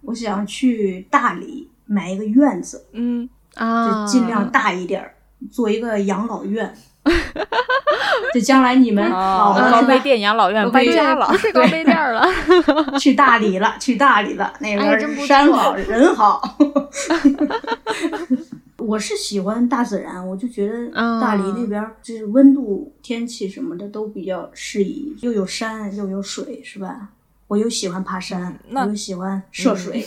[0.00, 5.12] 我想去大理买一个院子，嗯啊，就尽量大一点儿，
[5.50, 6.72] 做一个养老院。
[8.32, 12.24] 就将来你们老了，高碑店养老院搬家了，不是高碑店了，
[13.00, 16.56] 去大理了，去大理了，那边山好 人好。
[18.76, 27.08] 我是喜欢大自然，我就觉得大理那边就是温度、天气什么的都比较适宜，又有山又有水，是吧？
[27.48, 30.06] 我又喜欢爬山，我又喜欢涉水，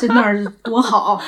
[0.00, 1.20] 在那儿多好！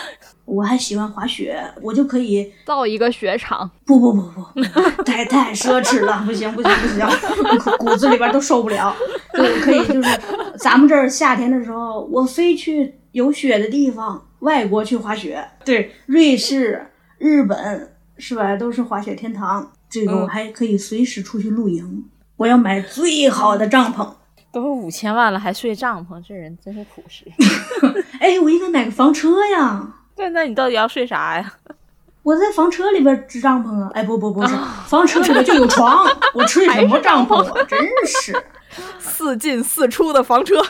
[0.45, 3.71] 我还喜欢滑雪，我就可以造一个雪场。
[3.87, 8.95] 不不不不，太太奢侈了，不行不行不行，骨子里边都受不了。
[9.33, 10.21] 就可以就是
[10.59, 14.27] 咱们这儿夏天的时候，我飞去有雪的地方。
[14.41, 18.55] 外国去滑雪，对，瑞士、日本是吧？
[18.57, 19.73] 都是滑雪天堂。
[19.89, 22.05] 这个我还可以随时出去露营。
[22.37, 24.07] 我要买最好的帐篷。
[24.55, 27.25] 都五千万了还睡帐篷，这人真是朴实。
[28.21, 29.87] 哎，我应该买个房车呀。
[30.15, 31.53] 对，那你到底要睡啥呀？
[32.23, 33.91] 我在房车里边支帐篷啊。
[33.93, 34.55] 哎，不不不是，
[34.87, 37.63] 房车里边就有床，我 吹什么帐篷啊？
[37.65, 38.33] 真是。
[38.99, 40.61] 四进四出的房车，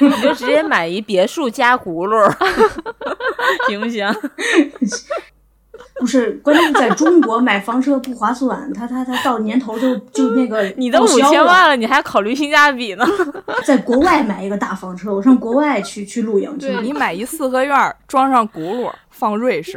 [0.00, 2.30] 你就直接买一别墅加轱辘，
[3.66, 4.06] 行不行？
[6.00, 13.04] 不是，关键在中国买房车不划算，他他他到年头就就那个 你都五千万了，你还考虑性价比呢？
[13.66, 16.68] 在国外买一个大房车，我上国外去去露营去。
[16.82, 19.76] 你买一四合院，装上轱辘，放瑞士，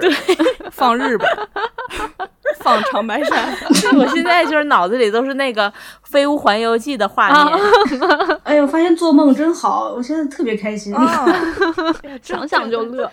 [0.72, 1.28] 放日本。
[2.60, 3.58] 放长白山，
[3.98, 5.68] 我现在就是脑子里都是那个
[6.04, 7.60] 《飞屋环游记》的画面。
[8.44, 10.94] 哎呦，发现做梦真好，我现在特别开心，
[12.22, 13.10] 想想就乐。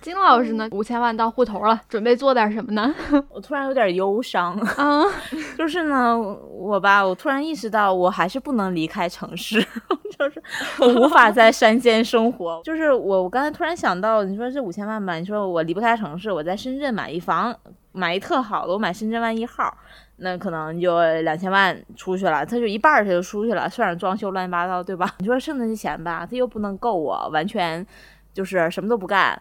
[0.00, 0.68] 金老师呢？
[0.72, 2.94] 五千万到户头了，准备做点什么呢？
[3.30, 5.02] 我突然有点忧伤啊，
[5.56, 9.60] 就是呢，我吧，我突然意识到，我还是不能离开城市，
[10.18, 10.42] 就是
[10.80, 12.60] 我无法在山间生活。
[12.64, 17.54] 就是我，我刚才突然想到，你说这五千万吧，你说我离不开城市，我在深圳买一房。
[17.92, 19.74] 买一特好的，我买深圳湾一号，
[20.16, 25.10] 那可能就两千万出去了，他就一半儿他就出去了，算上装修乱七八糟，对吧？
[25.16, 27.86] 你说剩那些钱吧，他又不能够我完全
[28.34, 29.40] 就是什么都不干，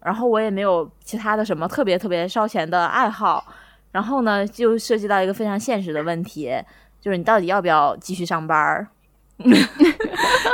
[0.00, 3.44] 然后我也没有其他的什么特别特别烧钱的爱好，
[3.92, 6.52] 然后呢，就涉及到一个非常现实的问题，
[7.00, 8.86] 就是你到底要不要继续上班儿？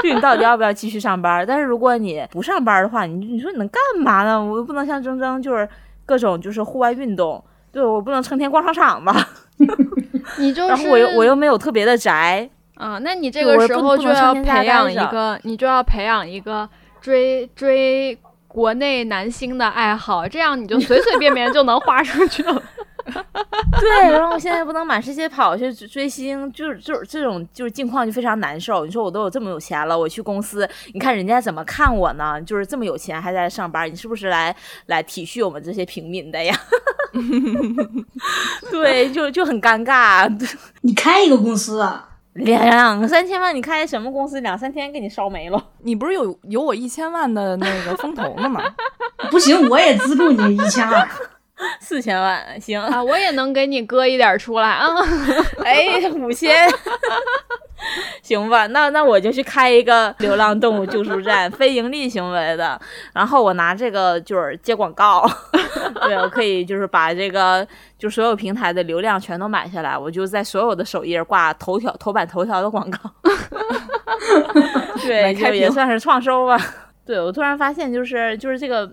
[0.03, 1.45] 就你到底要不要继续上班？
[1.47, 4.43] 但是如果你不上班的话，你你说你能干嘛呢？
[4.43, 5.69] 我又不能像铮铮就是。
[6.07, 9.27] 各种就是户外运动，对我不能成天逛商场吧？
[10.37, 16.69] 你就是，然后我又我又没有特别的宅啊，那你这个时候就要培养一个，你就要培养一个
[17.01, 18.15] 追追
[18.55, 22.63] 国内男星的爱好，这样你就随随便便就能花出去了。
[23.05, 28.87] 对，然后我现在不能满世界跑去追星，就是就是这种就是境况就非常难受。
[28.87, 32.41] 你说我都有这么有钱了，我去公司，你看人家怎么看我呢？
[32.43, 34.55] 就是这么有钱还在上班，你是不是来
[34.87, 36.57] 来体恤我们这些平民的呀？
[38.71, 40.33] 对，就就很尴尬。
[40.83, 44.41] 你开一个公司啊，两三千万，你开什么公司？
[44.41, 45.69] 两三天给你烧没了。
[45.83, 48.63] 你不是有有我一千万的那个风投呢吗？
[49.31, 51.09] 不行，我也资助你一千二。
[51.81, 54.89] 四千万行啊，我也能给你割一点出来啊！
[55.65, 56.69] 哎，五千，
[58.23, 58.67] 行吧？
[58.67, 62.81] 那那我就去开一个流浪动物救助站，非盈利行为的。
[63.13, 65.25] 然后我拿这个就是接广告，
[66.03, 67.65] 对我可以就是把这个
[67.97, 72.99] 就所有平台的流量全都买下来，我就在所有的首页挂头条、头版头条的广告。
[75.03, 76.59] 对，就也算是创收吧。
[77.07, 78.93] 对我突然发现，就是就是这个。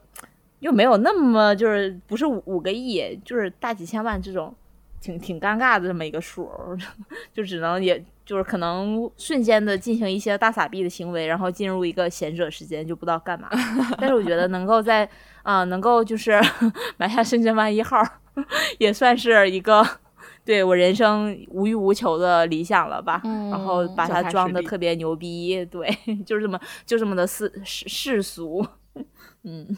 [0.62, 4.56] 又没有那么就是不是五五个亿，就是大几千万这种，
[5.00, 6.50] 挺挺尴尬的这么一个数，
[7.34, 13.50] 就只能也就是可能瞬间的进行一些大傻逼的行为，然后进入一个闲者时间，就不知道干嘛。
[13.98, 15.08] 但是我觉得能够在
[15.44, 16.40] 啊能够就是
[16.98, 18.02] 买下深圳湾一号，
[18.78, 19.86] 也算是一个
[20.46, 25.90] 对我人生无欲无求的理想了吧，嗯然后把它装的特别牛逼，对，
[26.26, 28.66] 就是这么就这么的世世世俗，
[29.44, 29.76] 嗯，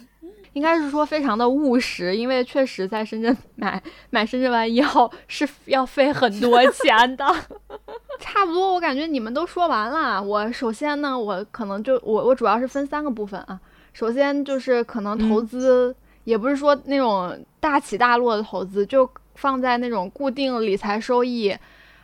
[0.54, 7.26] 应该是说非常的务实，因为确实在深圳买买深圳湾一号是要费很多钱的。
[8.20, 10.22] 差不多，我感觉你们都说完了。
[10.22, 13.60] 我首先呢，我可能就我我主要是分三个部分啊。
[13.91, 15.93] 首先就是可能投资，
[16.24, 21.56] 也不是说那种大起大落的投资，就放在那种固定理财收益，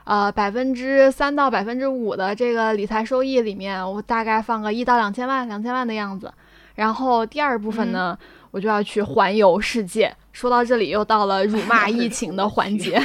[0.04, 6.34] 呃百分之三到百分之五的这个理财收益里面，我大概放个一到两千万，两千万的样子。
[6.76, 8.18] 然后第二部分呢，
[8.52, 10.14] 我就要去环游世界。
[10.32, 13.02] 说到这里，又到了辱骂 疫情的环节。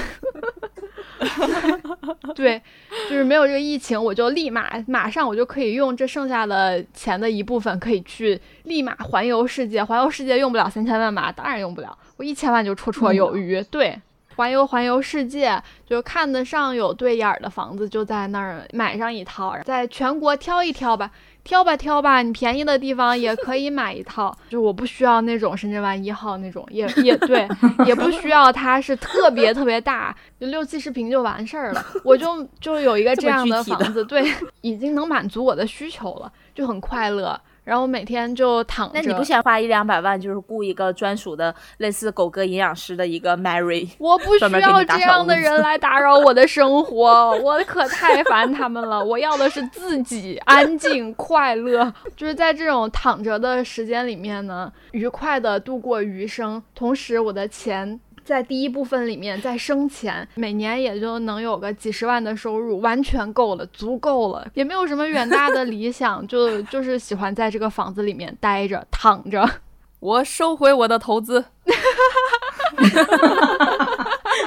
[2.34, 2.61] 对，
[3.09, 9.82] 就是没有这个疫情，我就立马马上我就可以用这剩下的钱的一部分，可以去立马环游世界。
[9.82, 11.32] 环游世界用不了三千万吧？
[11.32, 13.62] 当然用不了，我一千万就绰绰有余。
[13.70, 13.99] 对，
[14.37, 21.11] 环游环游世界，就看得上有对眼儿的房子，就在那儿买上一套，在全国挑一挑吧。
[21.45, 24.35] 挑吧挑吧，你便宜的地方也可以买一套。
[24.49, 27.47] 就我不需要那种深圳湾一号那种，也也对，
[27.85, 31.85] 也不需要它是特别特别大，就六七十平就完事儿了。
[32.03, 34.24] 我就就有一个这样的房子，对，
[34.62, 37.39] 已经能满足我的需求了，就很快乐。
[37.64, 38.92] 然后每天就躺着。
[38.94, 43.88] 那你不想花一两百万，就是雇一个专属的类似狗哥营养师的一个 Mary？
[43.98, 49.04] 我不需要这样的人来打扰我的生活，我可太烦他们了。
[49.04, 56.62] 我要的是自己安静快乐，就是在这种躺着的时间里面呢，愉快的度过余生。
[56.74, 69.49] 同时，我的钱在第一部分里面在生钱，每年也就能有个几十万的收入，完全够了，足够了，也没有什么远大的理想，就就是喜欢在这个房子里面待着躺着。
[70.01, 71.45] 我收回我的投资。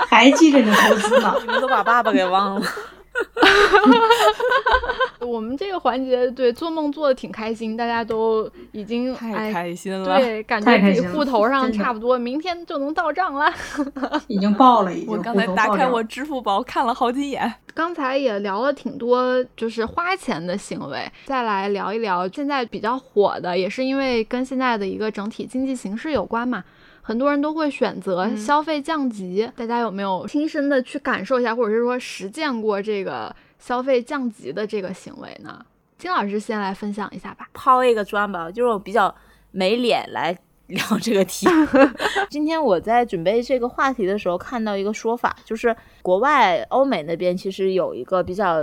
[0.08, 1.36] 还记着你投资呢。
[1.42, 2.68] 你们都把爸爸给忘了。
[5.20, 13.51] 我们这个环节对做梦做的挺开心，大家都已经太哎开心了，对，感觉太开心了自己户头上差不多明天就能到账了。
[14.28, 15.09] 已经报了，已经。
[15.09, 26.63] 我刚才打开我支付宝看了好几眼，刚才也聊了挺多，就是花钱的行为，再来聊一聊现在比较火的，也是因为跟现在的一个整体经济形势有关嘛。
[27.08, 35.66] 很多人都会选择嗯消费降级，大家有没有亲身的去感受一下，或者是说实践过这个消费降级的这个行为呢？
[35.97, 37.47] 金老师先来分享一下吧。
[37.53, 39.16] 抛一个砖吧，就是我比较
[39.51, 40.38] 没脸来
[40.68, 41.47] 聊这个题。
[42.30, 45.74] 今天我在准备这个话题的时候，看到一个说法，就是
[46.08, 48.55] 国外欧美那边其实有一个比较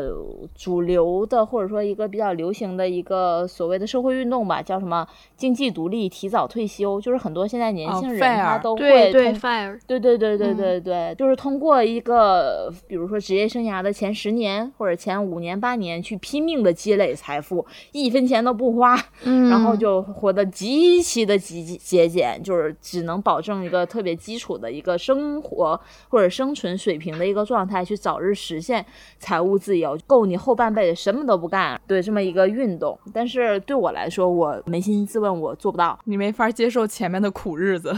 [0.54, 10.56] 主流的，或者说一个比较流行的一个所谓的社会运动吧，叫什么经济独立、提早退休，就是很多现在年哦轻人他都对对会对对对对嗯。
[10.56, 25.78] 对对，就是通过一个，比如说职业生涯的前十年或者前五年八年，去拼命的积累财富，一分钱都不花，嗯， 然后就活得极其的极节俭，就是只能保证一个特别基础的一个生活
[26.08, 28.84] 或者生存水平的一个一个状态，去早日实现
[29.18, 32.96] 财务自由，够你后半辈子什么都不干，对这么一个运动。
[33.12, 35.98] 但是对我来说，我扪心自问，我做不到。
[36.04, 37.92] 你没法接受前面的苦日子。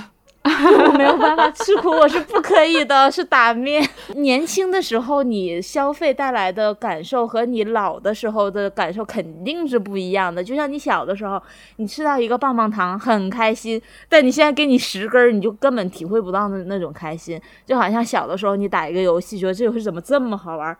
[0.86, 3.86] 我没有办法吃苦，我是不可以的，是打面。
[4.14, 10.44] 年轻的时候你消费带来的感受和你老的时候的感受肯定是不一样的。
[10.44, 11.42] 就像你小的时候，
[11.76, 17.40] 你吃到一个棒棒糖很开心，但你现在给你十根，你就根本体会不到那那种开心。
[17.64, 20.76] 就好像小的时候你打一个游戏，觉得这游戏怎么这么好玩。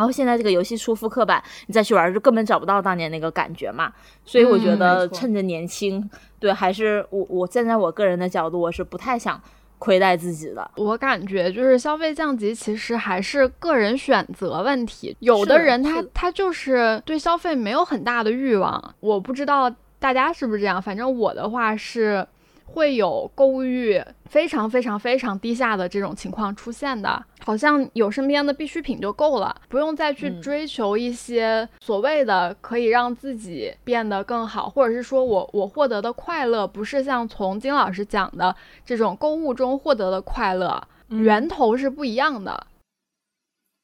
[0.00, 3.92] 然后现在这个游戏出复刻版，你再去玩儿就根本找不到当年那个感觉嘛。
[4.24, 9.38] 所以我觉得趁着年轻，对，还是我我站在我个人的角度，我是不太想
[9.78, 10.70] 亏待自己的。
[10.76, 15.14] 我感觉就是消费降级，其实还是个人选择问题。
[15.20, 20.80] 有的人他他就是对消费没有很大的欲望，我不知道大家是不是这样。
[20.80, 22.26] 反正我的话是
[22.72, 30.40] 会有购物欲非常非常非常低下的这种情况出现的，好像有身边的必需品就够了，不用再去嗯。
[30.40, 38.54] 追求一些所谓的可以让自己变得更好，或者是说我我获得的快乐不是像从金老师讲的
[38.86, 41.22] 这种购物中获得的快乐，嗯。
[41.22, 42.66] 源头是不一样的。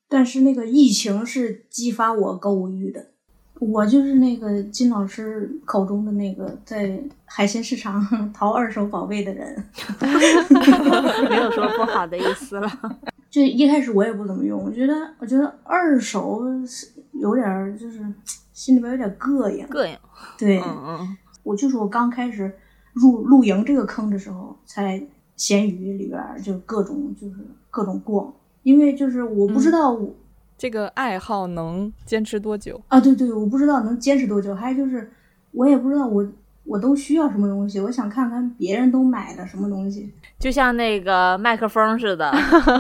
[0.09, 3.09] 但是那个疫情是激发我购物欲的，
[3.59, 8.05] 我就是那个金老师口中的那个在海鲜市场
[8.35, 9.65] 淘二手宝贝的人。
[11.31, 12.71] 没有说不好的意思了。
[13.31, 18.01] 就一开始我也不怎么用，我觉得我觉得二手是有点儿就是
[18.53, 19.67] 心里边有点膈应。
[19.69, 19.99] 膈应，
[20.39, 22.51] 对，嗯嗯，我就是我刚开始
[22.95, 25.03] 入露营这个坑的时候，才
[25.37, 27.35] 闲鱼里边儿就各种就是
[27.71, 28.33] 各种逛，
[28.63, 30.15] 因为就是我不知嗯道我、
[30.59, 32.81] 这个爱好能坚持多久？
[32.89, 35.11] 啊，对对，我不知道能坚持多久，还有就是
[35.53, 36.27] 我也不知道我
[36.65, 40.13] 我都需要什么东西，我想看看别人都买的什么东西。
[40.39, 42.31] 就像那个麦克风似的，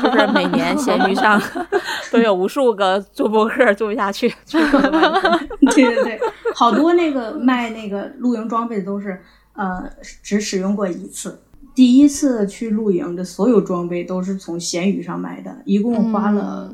[0.02, 1.40] 就是每年闲鱼上
[2.12, 6.20] 都有无数个做博客做不下去， 对对对，
[6.54, 9.20] 好多那个卖那个露营装备的都是
[9.54, 9.82] 呃
[10.22, 11.40] 只使用过一次。
[11.74, 16.72] 第一次去露营的所有装备都是从闲鱼上买的，一共花了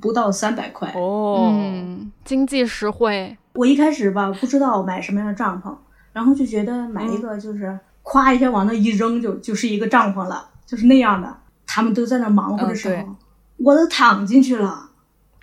[0.00, 0.92] 不到三百块。
[0.94, 3.36] 哦，嗯，经济实惠。
[3.54, 5.74] 我一开始吧不知道买什么样的帐篷，
[6.12, 11.36] 然后就觉得买一个就是咵一下往那一扔就就是一个帐篷了，就是那样的。
[11.66, 13.16] 他们都在那忙活的时候，嗯
[13.56, 14.90] 我都躺进去了，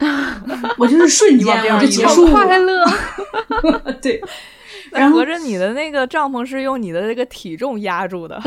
[0.78, 2.32] 我就是瞬间我就结束了。
[2.32, 2.86] 快乐，
[4.02, 4.22] 对，
[4.92, 8.42] 然后合着你的那个帐篷是用你的这个体重压住的，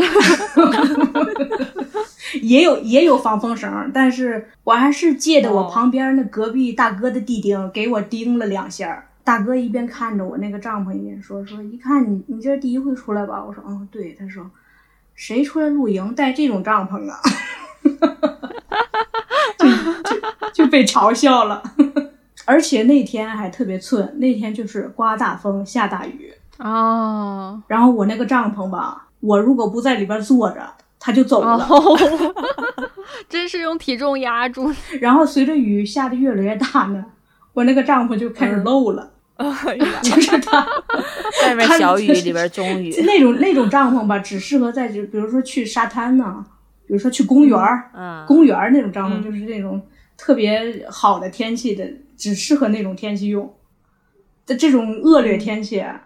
[2.43, 9.07] 也有也有防风绳，但是我还是借的我哦旁边那隔壁大哥的地钉给我钉了两下。
[9.25, 13.43] 大哥一边看着我那个帐篷，一边说说，一看你你这是第一回出来吧？
[13.43, 14.13] 我说嗯对。
[14.13, 14.51] 他说
[15.15, 17.19] 谁出来露营带这种帐篷啊？
[19.59, 19.67] 就
[20.11, 20.21] 就
[20.53, 21.63] 就被嘲笑了。
[22.45, 30.61] 而且那天还特别寸，那天就是刮大风下大雨，哦，然后我那个帐篷吧，我如果不在里边坐着，
[31.01, 31.67] 它就走了。
[31.69, 31.99] 哦，
[33.29, 34.73] 真是用体重压住。
[35.01, 37.05] 然后随着雨下的越来越大呢，
[37.53, 40.67] 我那个帐篷就开始漏了，哎呀 就是它
[41.43, 42.95] 外面小雨，里边中雨。
[43.03, 46.45] 那种那种帐篷吧，只适合在就比如说去沙滩呢，
[46.87, 49.23] 比如说去公园儿、嗯，公园儿那种帐篷，嗯。
[49.23, 49.81] 就是那种
[50.17, 51.85] 特别好的天气的，
[52.17, 53.55] 只适合那种天气用。
[54.45, 56.03] 在这种恶劣天气啊，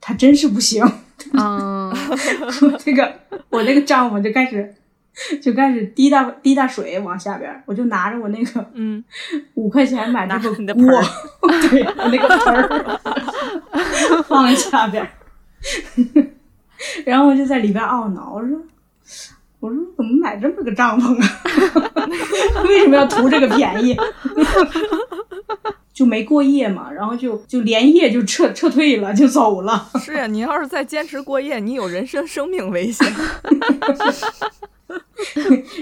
[0.00, 0.84] 它真是不行。
[1.32, 1.88] 嗯，
[2.62, 3.14] 我那个
[3.50, 4.74] 我那个帐篷就开始
[5.40, 9.02] 就开始滴大滴大水往下边，我就拿着我那个嗯，
[9.54, 10.52] 五块钱买的锅，
[11.70, 13.00] 对，我那个盆儿
[14.28, 15.08] 放在下边，
[17.04, 18.60] 然后我就在里边懊恼，我说。
[19.60, 21.28] 我说怎么买这么个帐篷啊？
[22.64, 23.96] 为什么要图这个便宜？
[25.92, 29.88] 就没过夜嘛，然后就就连夜就撤撤退了，就走了。
[29.98, 33.04] 是呀，你要是再坚持过夜，你有人身生命危险。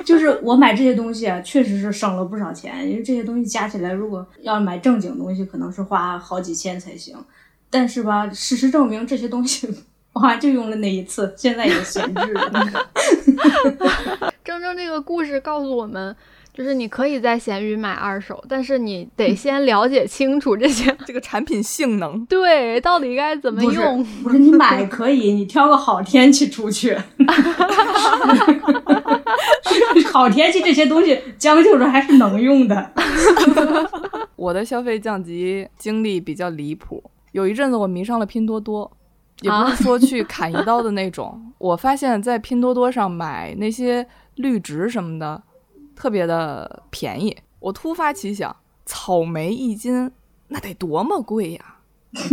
[0.06, 7.14] 就是我买这些东西啊，确实是省了不少钱，因为这些东西加起来，如果要买正经东西，可能是花好几千才行。
[7.68, 9.68] 但是吧，事实证明这些东西，
[10.16, 12.50] 我还就用了那一次，现在也闲置了。
[14.42, 16.16] 铮铮这个故事告诉我们，
[16.54, 24.02] 就是你可以在闲鱼买二手，但是你得 先了解清楚这些 这个产品性能，对到底该怎么不是用。
[24.22, 26.96] 不是，你买可以，你挑个好天气出去。
[30.10, 32.90] 好天气这些东西将就着还是能用的。
[34.34, 37.04] 我的消费降级经历比较离谱。
[37.32, 38.90] 有一阵子我迷上了拼多多，
[39.40, 41.52] 也不是说去砍一刀的那种。
[41.58, 44.06] 我发现，在拼多多上买那些
[44.36, 45.42] 绿植什么的，
[45.94, 47.36] 特别的便宜。
[47.60, 50.10] 我突发奇想，草莓一斤
[50.48, 51.76] 那得多么贵呀？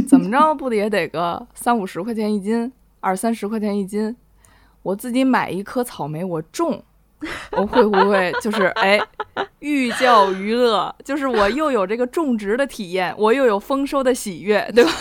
[0.08, 4.16] 怎么着不得也得个三五十块钱一斤，二三十块钱一斤？
[4.82, 6.84] 我自己买一颗草莓，我种，
[7.52, 9.00] 我会不会就是哎，
[9.60, 10.94] 寓教于乐？
[11.04, 14.92] 就是我又有这个种植的体验，我又有丰收的喜悦，对吧？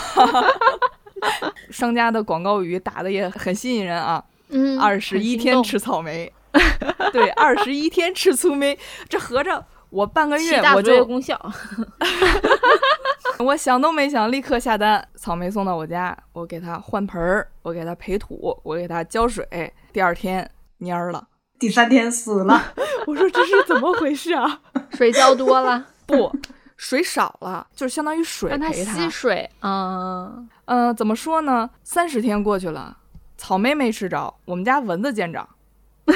[1.69, 4.23] 商家的广告语打的也很吸引人啊！
[4.49, 6.31] 嗯，二十一天吃草莓，
[7.11, 8.77] 对，二十一天吃粗莓，
[9.09, 11.39] 这合着我半个月我就功效。
[13.39, 20.49] 我想都没想，立刻下单，草莓送到我家，我给它换盆儿，我给它培土，我给它浇水，第二天
[20.79, 21.27] 蔫儿了。
[21.59, 22.73] 第三天死了，
[23.07, 24.61] 我说这是怎么回事啊？
[24.91, 26.31] 水浇多了，不，
[26.77, 29.09] 水少了，就是相当于水让它吸。
[29.09, 29.49] 水。
[29.61, 31.69] 嗯，呃，怎么说呢？
[31.83, 32.97] 三十天过去了，
[33.37, 35.47] 草莓没吃着，我们家蚊子见长。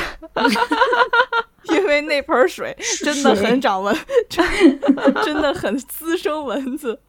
[1.69, 3.95] 因为那盆水真的很长蚊，
[4.29, 4.45] 真
[5.23, 6.99] 真的很滋生蚊子。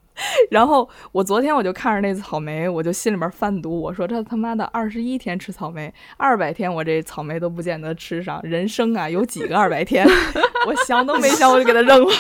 [0.51, 10.05] 然后我昨天我就看着那草莓，我就心里面犯毒，我说这他妈的二十一天吃草莓，二百天我这草莓都不见得吃上，人生啊有几个二百天？
[10.67, 12.13] 我想都没想我就给它扔了。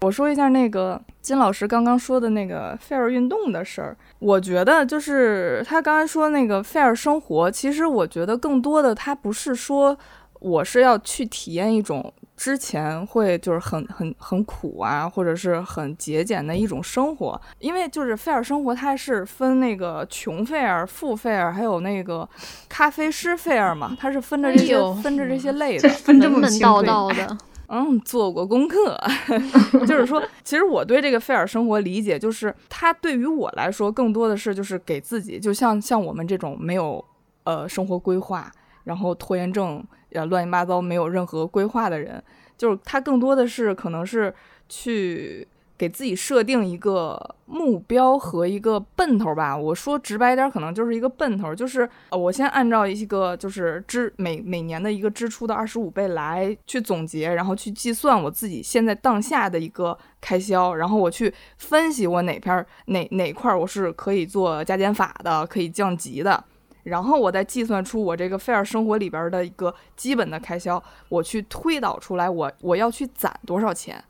[0.00, 9.96] 我说一下那个金老师刚刚说的那个 fair 运动的事儿，我觉得就是他刚才说那个 fair 生活，其实我觉得更多的他不是说
[10.40, 22.28] 我是要去体验一种之前会就是很很很苦啊，或者是很节俭的一种生活，因为就是 fair 生活它是分那个穷 fair、富 fair，还有那个
[22.68, 25.94] 咖啡师 fair 嘛，它是分着这些、哎分着这些类这的。
[25.94, 26.86] 分这么门门道清楚。
[26.86, 27.38] 道的。
[27.68, 28.96] 嗯，做过功课，
[29.86, 37.04] 就是说，其实我对这个费尔生活理解，就是它对于我来说，更多的是就是给自己，就像像我们这种没有
[37.44, 38.50] 呃生活规划，
[38.84, 42.22] 然后拖延症，呃乱七八糟没有任何规划的人，
[42.56, 44.32] 就是他更多的是可能是
[44.68, 45.46] 去。
[45.78, 49.56] 给自己设定一个目标和一个奔头吧。
[49.56, 66.42] 我说直白点，可能就是一个奔头，就是，我先按照一个就是支每每年的一个支出的二十五倍来去总结，然后去计算我自己现在当下的一个开销，然后我去分析我哪片哪哪块我是可以做加减法的，可以降级的，
[66.84, 74.02] 然后我再计算出我这个费尔生活里边的一个基本的开销，我去推导出来我我要去攒多少钱。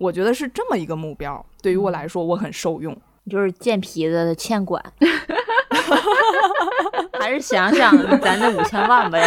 [0.00, 2.96] 我觉得是这么一个目标，对于我来说，我很受用。
[3.28, 4.82] 就是贱皮子的欠管，
[7.20, 9.22] 还是想想咱这五千万呗。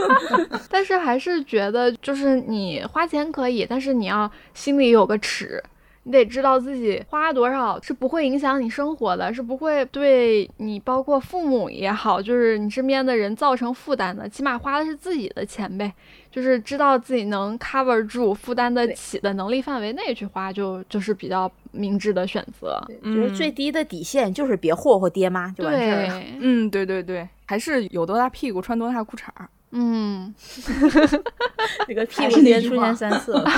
[0.70, 5.62] 但是还是觉得，就是你花钱可以，但是你要心里有个尺。
[6.04, 14.28] 你得知道自己花多少是不会影响你生活的，是不会对你包括父母也好，就是你身边的人造成负担的。
[14.28, 15.92] 起码花的是自己的钱呗，
[16.30, 22.82] 就是知道自己能 cover 住、负担得起的能力范围内去花，就就是比较明智的选择。
[23.04, 26.22] 就是最低的底线就是别霍霍爹妈就完事儿了。
[26.40, 29.48] 嗯，对对对，还是有多大屁股穿多大裤衩儿。
[29.72, 30.34] 嗯，
[31.88, 33.50] 这个屁股今天出现三次了。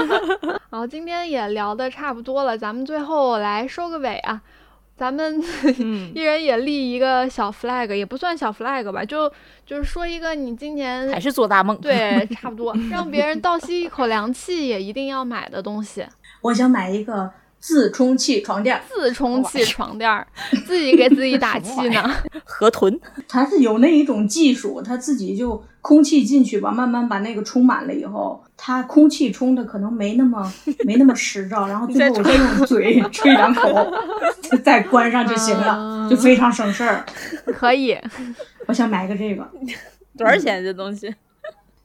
[0.70, 4.40] 好，今天也聊的差不多了，咱们最后来收个尾啊。
[4.98, 5.42] 咱们
[6.14, 9.30] 一人也立一个小 flag，也不算小 flag 吧，就
[9.66, 16.06] 就是说一个你今年还是做大梦，对，差不多，让别人倒吸一口凉气也一定要买的东西。
[16.42, 17.30] 我想买一个。
[17.66, 20.24] 自充气床垫，自充气床垫，
[20.64, 22.08] 自己给自己打气呢。
[22.44, 22.96] 河豚，
[23.26, 30.52] 它是有那一种技术，它自己就空气进去吧，慢慢把那个充满了以后，它空气充的可能没那么
[30.86, 33.92] 没那么实着，然后最后我再用嘴吹两口，
[34.62, 37.04] 再关上就行了，就非常省事儿。
[37.46, 37.98] 可以，
[38.66, 39.44] 我想买个这个，
[40.16, 41.12] 多少钱这东西？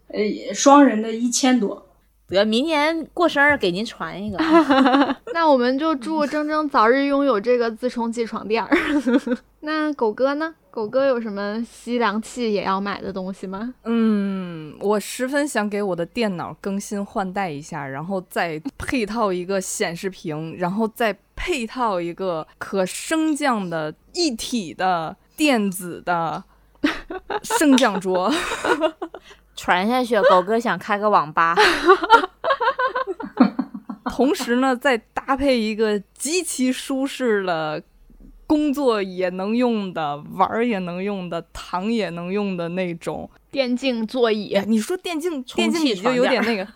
[0.10, 1.88] 呃，双人的一千多。
[2.36, 4.38] 得明年过生日给您传一个，
[5.34, 8.78] 那我们就祝铮铮早日拥有这个自充气床垫儿。
[9.62, 10.56] 那狗哥呢？
[10.72, 13.74] 狗哥有什么吸凉气也要买的东西吗？
[13.84, 26.42] 嗯，我十分想给我的电脑更新换代一下，然后再配套一个显示屏，然后再配套一个可升降的一体的电子的
[27.44, 28.32] 升降桌。
[29.56, 31.56] 传下去，狗哥想开个网吧，
[34.12, 37.82] 同时呢，再搭配一个极其舒适的、
[38.48, 44.58] 工作也能用的、玩儿也能用的、躺也能用的那种电竞座椅。
[44.68, 46.68] 你说电竞，电竞椅就有点那个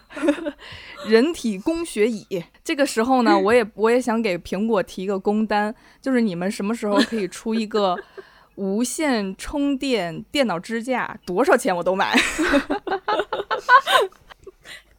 [1.07, 2.43] 人体工学椅。
[2.63, 7.97] 这个时候呢， 我也我也想给苹果提个工单，就是你们什么时候可以出一个？
[8.55, 12.15] 无线充电电脑支架多少钱我都买，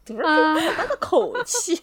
[0.05, 0.55] 多少他
[0.87, 1.81] 的口气。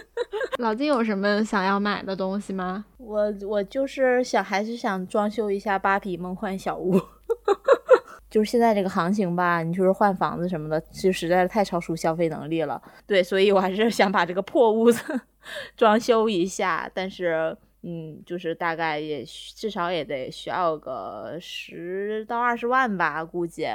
[0.58, 2.86] 老金有什么想要买的东西吗？
[2.96, 6.98] 我我就是想还是想装修一下芭比梦幻小屋，
[8.30, 12.80] 就是现在这个行情吧，你就是换房子什么的，就实在是太超出消费能力了。
[13.06, 15.20] 对，所以我还是想把这个破屋子
[15.76, 17.54] 装修一下，但是。
[17.82, 23.68] 嗯，就是大概也至少也得需要个十到二十万吧，估计，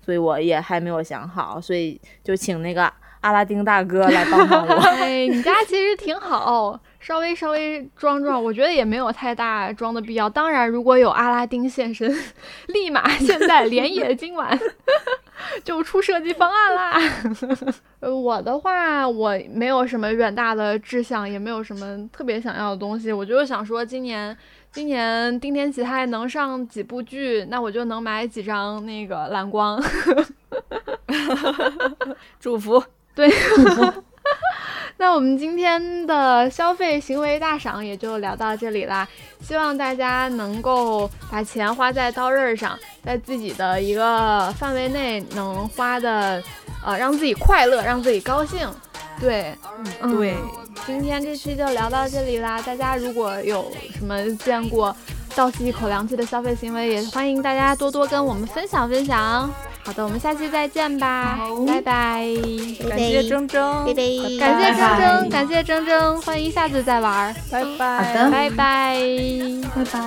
[0.00, 2.90] 所以我也还没有想好，所以就请那个
[3.20, 4.74] 阿拉丁大哥来帮帮我。
[4.74, 10.30] 哎，你家其实挺好，稍微稍微装装，我觉得也没有太大装的必要。
[10.30, 12.16] 当然，如果有阿拉丁现身，
[12.68, 14.56] 立马现在连夜今晚。
[15.64, 17.00] 就出设计方案啦。
[18.00, 23.12] 呃，我的话，我没有什么远大的志向，也没有什么特别想要的东西。
[23.12, 24.36] 我就想说，今年，
[24.72, 29.82] 今年丁天琪他还能上几部剧，那我就能买几张那个蓝光。
[32.40, 32.82] 祝福，
[33.14, 33.30] 对。
[35.00, 39.06] 那我们今天的消费行为大赏也就聊到这里啦，
[39.40, 46.42] 希望大家能够把钱花在刀刃上，在自己的一个范围内能花的，
[46.84, 48.68] 呃，让自己快乐，让自己高兴。
[49.20, 49.54] 对，
[50.00, 50.36] 嗯，对，
[50.84, 54.94] 今天这期就聊到这里啦，大家如果有什么见过
[55.36, 59.48] 倒吸一口凉气的消费行为，也欢迎大家多多跟我们分享分享。
[59.88, 62.26] 好的，我们下期再见吧，拜拜！
[62.90, 63.86] 感谢铮铮，
[64.38, 68.98] 感谢铮铮，感谢铮铮，欢迎下次再玩，拜拜，好的，拜拜，
[69.74, 69.98] 拜拜。